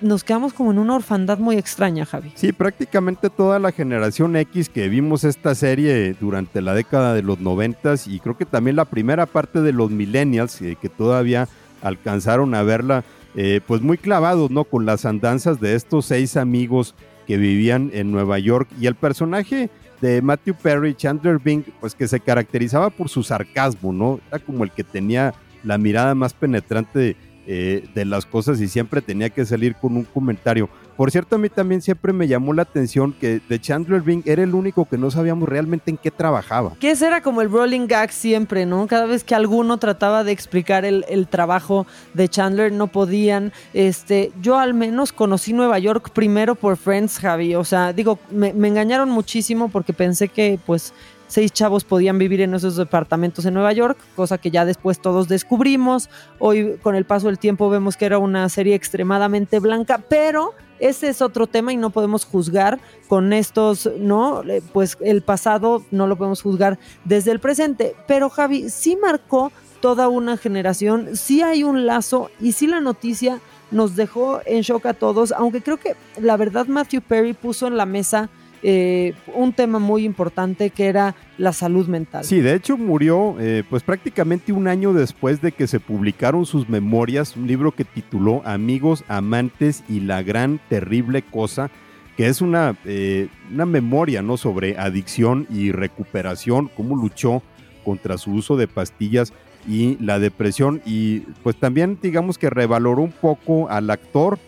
nos 0.00 0.24
quedamos 0.24 0.52
como 0.52 0.70
en 0.70 0.78
una 0.78 0.96
orfandad 0.96 1.38
muy 1.38 1.56
extraña, 1.56 2.04
Javi. 2.04 2.32
Sí, 2.34 2.52
prácticamente 2.52 3.30
toda 3.30 3.58
la 3.58 3.72
generación 3.72 4.36
X 4.36 4.68
que 4.68 4.88
vimos 4.88 5.24
esta 5.24 5.54
serie 5.54 6.14
durante 6.20 6.62
la 6.62 6.74
década 6.74 7.14
de 7.14 7.22
los 7.22 7.40
noventas 7.40 8.06
y 8.06 8.20
creo 8.20 8.36
que 8.36 8.46
también 8.46 8.76
la 8.76 8.84
primera 8.84 9.26
parte 9.26 9.60
de 9.60 9.72
los 9.72 9.90
millennials 9.90 10.60
eh, 10.62 10.76
que 10.80 10.88
todavía 10.88 11.48
alcanzaron 11.82 12.54
a 12.54 12.62
verla, 12.62 13.04
eh, 13.34 13.60
pues 13.66 13.82
muy 13.82 13.98
clavados, 13.98 14.50
¿no? 14.50 14.64
Con 14.64 14.86
las 14.86 15.04
andanzas 15.04 15.60
de 15.60 15.74
estos 15.74 16.06
seis 16.06 16.36
amigos 16.36 16.94
que 17.26 17.36
vivían 17.36 17.90
en 17.94 18.10
Nueva 18.10 18.38
York 18.38 18.68
y 18.80 18.86
el 18.86 18.94
personaje 18.94 19.70
de 20.00 20.22
Matthew 20.22 20.54
Perry, 20.62 20.94
Chandler 20.94 21.38
Bing, 21.38 21.62
pues 21.80 21.94
que 21.94 22.08
se 22.08 22.20
caracterizaba 22.20 22.90
por 22.90 23.08
su 23.08 23.22
sarcasmo, 23.22 23.92
¿no? 23.92 24.20
Era 24.28 24.38
como 24.38 24.64
el 24.64 24.70
que 24.70 24.84
tenía 24.84 25.34
la 25.62 25.78
mirada 25.78 26.14
más 26.14 26.32
penetrante 26.32 27.16
eh, 27.52 27.88
de 27.96 28.04
las 28.04 28.26
cosas 28.26 28.60
y 28.60 28.68
siempre 28.68 29.02
tenía 29.02 29.28
que 29.28 29.44
salir 29.44 29.74
con 29.74 29.96
un 29.96 30.04
comentario. 30.04 30.68
Por 30.96 31.10
cierto, 31.10 31.34
a 31.34 31.38
mí 31.40 31.48
también 31.48 31.82
siempre 31.82 32.12
me 32.12 32.28
llamó 32.28 32.52
la 32.52 32.62
atención 32.62 33.12
que 33.12 33.40
de 33.48 33.60
Chandler 33.60 34.02
Bing 34.02 34.22
era 34.24 34.44
el 34.44 34.54
único 34.54 34.84
que 34.84 34.96
no 34.96 35.10
sabíamos 35.10 35.48
realmente 35.48 35.90
en 35.90 35.96
qué 35.96 36.12
trabajaba. 36.12 36.74
Que 36.78 36.92
ese 36.92 37.08
era 37.08 37.22
como 37.22 37.42
el 37.42 37.50
rolling 37.50 37.88
gag 37.88 38.12
siempre, 38.12 38.66
¿no? 38.66 38.86
Cada 38.86 39.06
vez 39.06 39.24
que 39.24 39.34
alguno 39.34 39.78
trataba 39.78 40.22
de 40.22 40.30
explicar 40.30 40.84
el, 40.84 41.26
trabajo 41.28 41.88
de 42.14 42.28
Chandler, 42.28 42.70
no 42.70 42.86
podían. 42.86 43.52
Este, 43.74 44.30
yo 44.40 44.56
al 44.56 44.72
menos 44.72 45.12
conocí 45.12 45.52
Nueva 45.52 45.80
York 45.80 46.10
primero 46.10 46.54
por 46.54 46.76
Friends, 46.76 47.18
Javi. 47.18 47.56
O 47.56 47.64
sea, 47.64 47.92
digo, 47.92 48.20
me, 48.30 48.52
me 48.52 48.68
engañaron 48.68 49.10
muchísimo 49.10 49.70
porque 49.70 49.92
pensé 49.92 50.28
que, 50.28 50.60
pues, 50.64 50.94
seis 51.30 51.52
chavos 51.52 51.84
podían 51.84 52.18
vivir 52.18 52.40
en 52.40 52.54
esos 52.54 52.76
departamentos 52.76 53.46
en 53.46 53.54
Nueva 53.54 53.72
York, 53.72 53.96
cosa 54.16 54.36
que 54.36 54.50
ya 54.50 54.64
después 54.64 55.00
todos 55.00 55.28
descubrimos. 55.28 56.10
Hoy 56.40 56.76
con 56.82 56.96
el 56.96 57.04
paso 57.04 57.28
del 57.28 57.38
tiempo 57.38 57.70
vemos 57.70 57.96
que 57.96 58.06
era 58.06 58.18
una 58.18 58.48
serie 58.48 58.74
extremadamente 58.74 59.60
blanca, 59.60 60.02
pero 60.08 60.54
ese 60.80 61.08
es 61.08 61.22
otro 61.22 61.46
tema 61.46 61.72
y 61.72 61.76
no 61.76 61.90
podemos 61.90 62.24
juzgar 62.24 62.80
con 63.06 63.32
estos, 63.32 63.88
¿no? 63.98 64.42
Pues 64.72 64.98
el 65.00 65.22
pasado 65.22 65.84
no 65.92 66.08
lo 66.08 66.16
podemos 66.16 66.42
juzgar 66.42 66.78
desde 67.04 67.30
el 67.30 67.38
presente, 67.38 67.94
pero 68.08 68.28
Javi 68.28 68.68
sí 68.68 68.96
marcó 68.96 69.52
toda 69.80 70.08
una 70.08 70.36
generación, 70.36 71.16
sí 71.16 71.42
hay 71.42 71.62
un 71.62 71.86
lazo 71.86 72.30
y 72.40 72.52
sí 72.52 72.66
la 72.66 72.80
noticia 72.80 73.40
nos 73.70 73.94
dejó 73.94 74.40
en 74.46 74.62
shock 74.62 74.86
a 74.86 74.94
todos, 74.94 75.30
aunque 75.30 75.62
creo 75.62 75.78
que 75.78 75.94
la 76.20 76.36
verdad 76.36 76.66
Matthew 76.66 77.02
Perry 77.02 77.34
puso 77.34 77.68
en 77.68 77.76
la 77.76 77.86
mesa 77.86 78.30
eh, 78.62 79.14
un 79.34 79.52
tema 79.52 79.78
muy 79.78 80.04
importante 80.04 80.70
que 80.70 80.86
era 80.86 81.14
la 81.38 81.52
salud 81.52 81.88
mental. 81.88 82.24
Sí, 82.24 82.40
de 82.40 82.54
hecho 82.54 82.76
murió 82.76 83.36
eh, 83.40 83.64
pues 83.68 83.82
prácticamente 83.82 84.52
un 84.52 84.68
año 84.68 84.92
después 84.92 85.40
de 85.40 85.52
que 85.52 85.66
se 85.66 85.80
publicaron 85.80 86.44
sus 86.44 86.68
memorias, 86.68 87.36
un 87.36 87.46
libro 87.46 87.72
que 87.72 87.84
tituló 87.84 88.42
Amigos, 88.44 89.04
Amantes 89.08 89.82
y 89.88 90.00
la 90.00 90.22
Gran 90.22 90.60
Terrible 90.68 91.22
Cosa, 91.22 91.70
que 92.16 92.26
es 92.26 92.42
una, 92.42 92.76
eh, 92.84 93.28
una 93.50 93.64
memoria 93.64 94.20
¿no? 94.20 94.36
sobre 94.36 94.76
adicción 94.76 95.46
y 95.48 95.72
recuperación, 95.72 96.70
cómo 96.76 96.96
luchó 96.96 97.42
contra 97.84 98.18
su 98.18 98.32
uso 98.32 98.56
de 98.56 98.68
pastillas 98.68 99.32
y 99.66 99.96
la 100.00 100.18
depresión 100.18 100.82
y 100.84 101.20
pues 101.42 101.56
también 101.56 101.98
digamos 102.02 102.36
que 102.36 102.50
revaloró 102.50 103.02
un 103.02 103.12
poco 103.12 103.70
al 103.70 103.88
actor, 103.90 104.38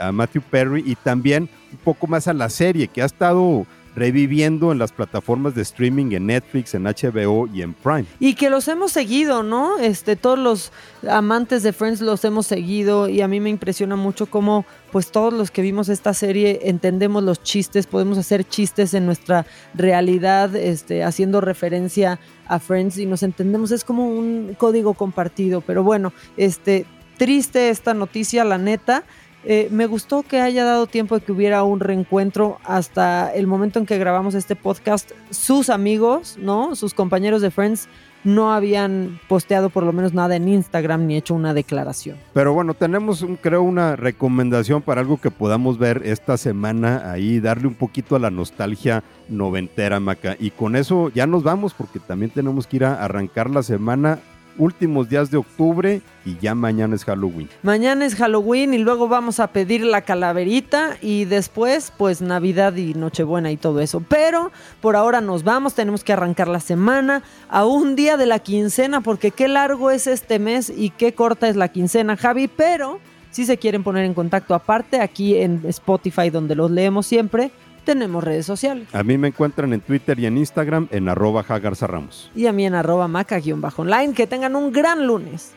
a 0.00 0.12
Matthew 0.12 0.42
Perry 0.50 0.82
y 0.86 0.94
también 0.96 1.48
un 1.72 1.78
poco 1.78 2.06
más 2.06 2.28
a 2.28 2.32
la 2.32 2.48
serie 2.48 2.88
que 2.88 3.02
ha 3.02 3.06
estado 3.06 3.66
reviviendo 3.94 4.72
en 4.72 4.78
las 4.78 4.92
plataformas 4.92 5.54
de 5.54 5.62
streaming, 5.62 6.12
en 6.12 6.26
Netflix, 6.26 6.74
en 6.74 6.84
HBO 6.84 7.46
y 7.52 7.62
en 7.62 7.74
Prime. 7.74 8.06
Y 8.18 8.34
que 8.34 8.50
los 8.50 8.66
hemos 8.68 8.92
seguido, 8.92 9.42
¿no? 9.42 9.78
Este, 9.78 10.16
todos 10.16 10.38
los 10.38 10.72
amantes 11.08 11.62
de 11.62 11.72
Friends 11.72 12.00
los 12.00 12.24
hemos 12.24 12.46
seguido 12.46 13.08
y 13.08 13.20
a 13.20 13.28
mí 13.28 13.40
me 13.40 13.50
impresiona 13.50 13.96
mucho 13.96 14.26
cómo 14.26 14.64
pues 14.90 15.10
todos 15.10 15.32
los 15.32 15.50
que 15.50 15.62
vimos 15.62 15.88
esta 15.88 16.14
serie 16.14 16.60
entendemos 16.64 17.22
los 17.22 17.42
chistes, 17.42 17.86
podemos 17.86 18.18
hacer 18.18 18.44
chistes 18.44 18.94
en 18.94 19.06
nuestra 19.06 19.46
realidad, 19.74 20.54
este, 20.56 21.02
haciendo 21.04 21.40
referencia 21.40 22.18
a 22.46 22.58
Friends 22.58 22.98
y 22.98 23.06
nos 23.06 23.22
entendemos, 23.22 23.70
es 23.70 23.84
como 23.84 24.08
un 24.08 24.54
código 24.58 24.94
compartido, 24.94 25.60
pero 25.60 25.82
bueno, 25.82 26.12
este, 26.36 26.86
triste 27.16 27.70
esta 27.70 27.94
noticia, 27.94 28.44
la 28.44 28.58
neta. 28.58 29.04
Eh, 29.46 29.68
me 29.70 29.86
gustó 29.86 30.22
que 30.22 30.40
haya 30.40 30.64
dado 30.64 30.86
tiempo 30.86 31.18
de 31.18 31.24
que 31.24 31.32
hubiera 31.32 31.62
un 31.64 31.80
reencuentro 31.80 32.58
hasta 32.64 33.32
el 33.34 33.46
momento 33.46 33.78
en 33.78 33.86
que 33.86 33.98
grabamos 33.98 34.34
este 34.34 34.56
podcast. 34.56 35.10
Sus 35.30 35.68
amigos, 35.68 36.38
¿no? 36.40 36.74
Sus 36.76 36.94
compañeros 36.94 37.42
de 37.42 37.50
Friends 37.50 37.88
no 38.24 38.52
habían 38.52 39.20
posteado 39.28 39.68
por 39.68 39.84
lo 39.84 39.92
menos 39.92 40.14
nada 40.14 40.34
en 40.36 40.48
Instagram 40.48 41.06
ni 41.06 41.16
hecho 41.16 41.34
una 41.34 41.52
declaración. 41.52 42.16
Pero 42.32 42.54
bueno, 42.54 42.72
tenemos, 42.72 43.24
creo, 43.42 43.62
una 43.62 43.96
recomendación 43.96 44.80
para 44.80 45.02
algo 45.02 45.20
que 45.20 45.30
podamos 45.30 45.78
ver 45.78 46.00
esta 46.04 46.38
semana 46.38 47.12
ahí, 47.12 47.38
darle 47.38 47.68
un 47.68 47.74
poquito 47.74 48.16
a 48.16 48.18
la 48.18 48.30
nostalgia 48.30 49.04
noventera, 49.28 50.00
Maca. 50.00 50.36
Y 50.38 50.50
con 50.50 50.74
eso 50.74 51.10
ya 51.14 51.26
nos 51.26 51.42
vamos 51.42 51.74
porque 51.74 52.00
también 52.00 52.30
tenemos 52.30 52.66
que 52.66 52.76
ir 52.76 52.84
a 52.86 53.04
arrancar 53.04 53.50
la 53.50 53.62
semana 53.62 54.20
últimos 54.58 55.08
días 55.08 55.30
de 55.30 55.36
octubre 55.36 56.02
y 56.24 56.38
ya 56.38 56.54
mañana 56.54 56.94
es 56.94 57.04
Halloween. 57.04 57.48
Mañana 57.62 58.04
es 58.06 58.14
Halloween 58.14 58.74
y 58.74 58.78
luego 58.78 59.08
vamos 59.08 59.40
a 59.40 59.48
pedir 59.48 59.84
la 59.84 60.02
calaverita 60.02 60.96
y 61.00 61.24
después 61.24 61.92
pues 61.96 62.22
Navidad 62.22 62.76
y 62.76 62.94
Nochebuena 62.94 63.50
y 63.50 63.56
todo 63.56 63.80
eso. 63.80 64.00
Pero 64.08 64.52
por 64.80 64.96
ahora 64.96 65.20
nos 65.20 65.44
vamos, 65.44 65.74
tenemos 65.74 66.04
que 66.04 66.12
arrancar 66.12 66.48
la 66.48 66.60
semana 66.60 67.22
a 67.48 67.64
un 67.64 67.96
día 67.96 68.16
de 68.16 68.26
la 68.26 68.38
quincena 68.38 69.00
porque 69.00 69.30
qué 69.30 69.48
largo 69.48 69.90
es 69.90 70.06
este 70.06 70.38
mes 70.38 70.72
y 70.74 70.90
qué 70.90 71.14
corta 71.14 71.48
es 71.48 71.56
la 71.56 71.68
quincena, 71.68 72.16
Javi, 72.16 72.48
pero 72.48 73.00
si 73.30 73.44
se 73.44 73.58
quieren 73.58 73.82
poner 73.82 74.04
en 74.04 74.14
contacto 74.14 74.54
aparte 74.54 75.00
aquí 75.00 75.36
en 75.36 75.60
Spotify 75.66 76.30
donde 76.30 76.54
los 76.54 76.70
leemos 76.70 77.06
siempre 77.06 77.50
tenemos 77.84 78.24
redes 78.24 78.46
sociales. 78.46 78.88
A 78.92 79.02
mí 79.04 79.16
me 79.18 79.28
encuentran 79.28 79.72
en 79.72 79.80
Twitter 79.80 80.18
y 80.18 80.26
en 80.26 80.38
Instagram 80.38 80.88
en 80.90 81.08
arroba 81.08 81.42
Jagarza 81.44 81.86
Ramos. 81.86 82.30
Y 82.34 82.46
a 82.46 82.52
mí 82.52 82.66
en 82.66 82.74
arroba 82.74 83.06
maca-online. 83.06 84.14
Que 84.14 84.26
tengan 84.26 84.56
un 84.56 84.72
gran 84.72 85.06
lunes. 85.06 85.54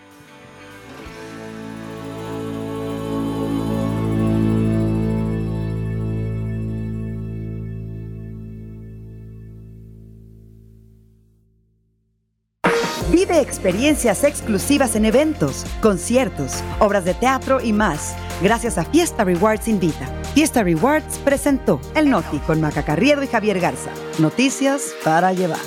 Vive 13.11 13.39
experiencias 13.39 14.23
exclusivas 14.23 14.95
en 14.95 15.05
eventos, 15.05 15.65
conciertos, 15.81 16.63
obras 16.79 17.05
de 17.05 17.13
teatro 17.13 17.59
y 17.61 17.73
más, 17.73 18.15
gracias 18.41 18.77
a 18.77 18.83
Fiesta 18.83 19.23
Rewards 19.23 19.67
Invita. 19.67 20.16
Fiesta 20.37 20.61
Rewards 20.61 21.17
presentó 21.25 21.81
El 21.95 22.11
Noti 22.11 22.37
con 22.37 22.61
Maca 22.61 22.85
Carriedo 22.85 23.23
y 23.23 23.27
Javier 23.27 23.59
Garza. 23.59 23.89
Noticias 24.19 24.93
para 25.03 25.33
llevar. 25.33 25.57